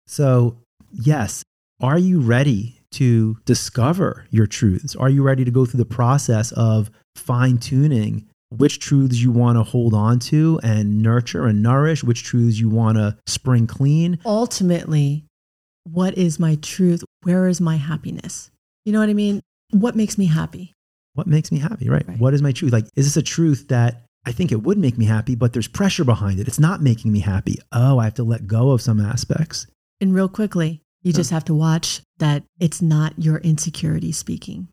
So, 0.06 0.58
yes, 0.92 1.42
are 1.80 1.98
you 1.98 2.20
ready 2.20 2.80
to 2.92 3.36
discover 3.44 4.26
your 4.30 4.46
truths? 4.46 4.94
Are 4.96 5.08
you 5.08 5.22
ready 5.22 5.44
to 5.44 5.50
go 5.50 5.66
through 5.66 5.78
the 5.78 5.84
process 5.84 6.52
of 6.52 6.90
fine 7.16 7.58
tuning 7.58 8.28
which 8.50 8.78
truths 8.78 9.20
you 9.20 9.32
want 9.32 9.58
to 9.58 9.64
hold 9.64 9.94
on 9.94 10.18
to 10.20 10.60
and 10.62 11.02
nurture 11.02 11.46
and 11.46 11.62
nourish, 11.62 12.04
which 12.04 12.22
truths 12.22 12.58
you 12.58 12.68
want 12.68 12.96
to 12.96 13.16
spring 13.26 13.66
clean? 13.66 14.18
Ultimately, 14.24 15.24
what 15.84 16.16
is 16.16 16.38
my 16.38 16.56
truth? 16.56 17.02
Where 17.22 17.48
is 17.48 17.60
my 17.60 17.76
happiness? 17.76 18.50
You 18.84 18.92
know 18.92 19.00
what 19.00 19.08
I 19.08 19.14
mean? 19.14 19.40
What 19.70 19.96
makes 19.96 20.16
me 20.16 20.26
happy? 20.26 20.72
What 21.14 21.26
makes 21.26 21.50
me 21.50 21.58
happy, 21.58 21.88
right? 21.88 22.06
Right. 22.06 22.18
What 22.18 22.34
is 22.34 22.42
my 22.42 22.52
truth? 22.52 22.72
Like, 22.72 22.86
is 22.96 23.06
this 23.06 23.16
a 23.16 23.22
truth 23.22 23.68
that 23.68 24.04
I 24.26 24.32
think 24.32 24.52
it 24.52 24.62
would 24.62 24.78
make 24.78 24.98
me 24.98 25.04
happy, 25.04 25.34
but 25.34 25.52
there's 25.52 25.68
pressure 25.68 26.04
behind 26.04 26.38
it? 26.38 26.48
It's 26.48 26.60
not 26.60 26.82
making 26.82 27.12
me 27.12 27.20
happy. 27.20 27.58
Oh, 27.72 27.98
I 27.98 28.04
have 28.04 28.14
to 28.14 28.24
let 28.24 28.46
go 28.46 28.70
of 28.70 28.82
some 28.82 29.00
aspects. 29.00 29.66
And 30.00 30.14
real 30.14 30.28
quickly, 30.28 30.82
you 31.02 31.12
just 31.12 31.30
have 31.30 31.44
to 31.46 31.54
watch 31.54 32.00
that 32.18 32.42
it's 32.58 32.80
not 32.80 33.12
your 33.18 33.38
insecurity 33.38 34.12
speaking. 34.12 34.68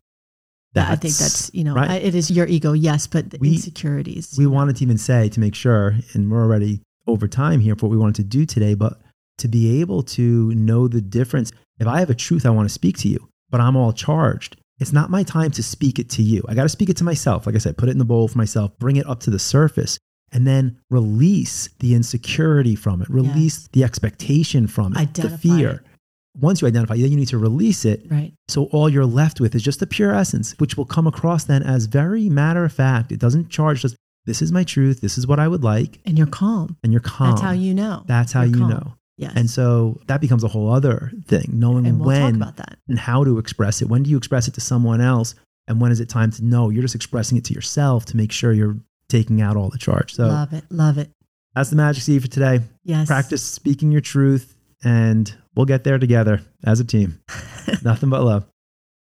That 0.74 0.90
I 0.90 0.96
think 0.96 1.14
that's, 1.14 1.50
you 1.52 1.64
know, 1.64 1.74
right. 1.74 1.90
I- 1.90 1.96
it 1.96 2.14
is 2.14 2.30
your 2.30 2.46
ego, 2.46 2.72
yes, 2.72 3.06
but 3.06 3.30
the 3.30 3.38
We- 3.38 3.54
insecurities. 3.54 4.34
we 4.38 4.46
wanted 4.46 4.76
to 4.76 4.84
even 4.84 4.96
say 4.96 5.28
to 5.28 5.40
make 5.40 5.54
sure, 5.54 5.96
and 6.14 6.30
we're 6.30 6.42
already 6.42 6.80
over 7.06 7.28
time 7.28 7.60
here 7.60 7.76
for 7.76 7.86
what 7.86 7.92
we 7.92 7.98
wanted 7.98 8.14
to 8.16 8.24
do 8.24 8.46
today, 8.46 8.72
but 8.74 8.98
to 9.38 9.48
be 9.48 9.80
able 9.80 10.02
to 10.04 10.54
know 10.54 10.88
the 10.88 11.02
difference. 11.02 11.52
If 11.78 11.86
I 11.86 11.98
have 12.00 12.08
a 12.10 12.14
truth 12.14 12.46
I 12.46 12.50
want 12.50 12.68
to 12.68 12.72
speak 12.72 12.96
to 12.98 13.08
you, 13.08 13.28
but 13.50 13.60
I'm 13.60 13.76
all 13.76 13.92
charged, 13.92 14.56
it's 14.78 14.92
not 14.92 15.10
my 15.10 15.22
time 15.22 15.50
to 15.52 15.62
speak 15.62 15.98
it 15.98 16.08
to 16.10 16.22
you. 16.22 16.42
I 16.48 16.54
got 16.54 16.62
to 16.62 16.68
speak 16.70 16.88
it 16.88 16.96
to 16.98 17.04
myself. 17.04 17.44
Like 17.46 17.54
I 17.54 17.58
said, 17.58 17.76
put 17.76 17.88
it 17.90 17.92
in 17.92 17.98
the 17.98 18.04
bowl 18.06 18.26
for 18.28 18.38
myself, 18.38 18.72
bring 18.78 18.96
it 18.96 19.06
up 19.06 19.20
to 19.20 19.30
the 19.30 19.38
surface, 19.38 19.98
and 20.32 20.46
then 20.46 20.78
release 20.90 21.68
the 21.80 21.94
insecurity 21.94 22.74
from 22.74 23.02
it, 23.02 23.08
release 23.08 23.60
Yes. 23.62 23.68
the 23.72 23.84
expectation 23.84 24.66
from 24.66 24.92
it, 24.92 24.98
Identify 24.98 25.28
the 25.30 25.38
fear. 25.38 25.82
Once 26.40 26.62
you 26.62 26.68
identify, 26.68 26.96
then 26.96 27.10
you 27.10 27.16
need 27.16 27.28
to 27.28 27.36
release 27.36 27.84
it 27.84 28.06
right. 28.10 28.32
so 28.48 28.64
all 28.66 28.88
you're 28.88 29.04
left 29.04 29.38
with 29.38 29.54
is 29.54 29.62
just 29.62 29.80
the 29.80 29.86
pure 29.86 30.14
essence, 30.14 30.54
which 30.58 30.76
will 30.78 30.86
come 30.86 31.06
across 31.06 31.44
then 31.44 31.62
as 31.62 31.84
very 31.86 32.28
matter 32.30 32.64
of 32.64 32.72
fact. 32.72 33.12
It 33.12 33.18
doesn't 33.20 33.50
charge 33.50 33.82
just 33.82 33.96
this 34.24 34.40
is 34.40 34.50
my 34.52 34.64
truth, 34.64 35.00
this 35.02 35.18
is 35.18 35.26
what 35.26 35.38
I 35.40 35.48
would 35.48 35.62
like, 35.64 35.98
And 36.06 36.16
you're 36.16 36.26
calm. 36.28 36.76
and 36.82 36.92
you're 36.92 37.02
calm. 37.02 37.30
That's 37.32 37.42
how 37.42 37.50
you 37.50 37.74
know. 37.74 38.04
That's 38.06 38.32
how 38.32 38.42
You're 38.42 38.54
you 38.54 38.60
calm. 38.60 38.70
know. 38.70 38.94
Yes. 39.18 39.32
And 39.36 39.50
so 39.50 40.00
that 40.06 40.20
becomes 40.22 40.42
a 40.42 40.48
whole 40.48 40.72
other 40.72 41.12
thing, 41.26 41.50
knowing 41.52 41.84
we'll 41.98 42.06
when 42.06 42.22
talk 42.22 42.34
about 42.34 42.56
that. 42.56 42.78
and 42.88 42.98
how 42.98 43.24
to 43.24 43.38
express 43.38 43.82
it. 43.82 43.88
When 43.88 44.02
do 44.04 44.10
you 44.10 44.16
express 44.16 44.48
it 44.48 44.54
to 44.54 44.60
someone 44.60 45.00
else? 45.02 45.34
And 45.68 45.80
when 45.80 45.92
is 45.92 46.00
it 46.00 46.08
time 46.08 46.30
to 46.32 46.44
know 46.44 46.70
you're 46.70 46.82
just 46.82 46.94
expressing 46.94 47.36
it 47.36 47.44
to 47.44 47.52
yourself 47.54 48.04
to 48.06 48.16
make 48.16 48.32
sure 48.32 48.52
you're 48.52 48.76
taking 49.12 49.40
out 49.40 49.56
all 49.56 49.68
the 49.70 49.78
charge? 49.78 50.14
So 50.14 50.26
love 50.26 50.52
it. 50.52 50.64
Love 50.70 50.98
it. 50.98 51.10
that's 51.54 51.70
the 51.70 51.76
magic 51.76 52.02
seed 52.02 52.22
for 52.22 52.28
today. 52.28 52.60
Yes. 52.84 53.06
Practice 53.06 53.42
speaking 53.42 53.92
your 53.92 54.00
truth, 54.00 54.56
and 54.82 55.32
we'll 55.54 55.66
get 55.66 55.84
there 55.84 55.98
together 55.98 56.40
as 56.64 56.80
a 56.80 56.84
team. 56.84 57.20
Nothing 57.82 58.10
but 58.10 58.22
love. 58.24 58.44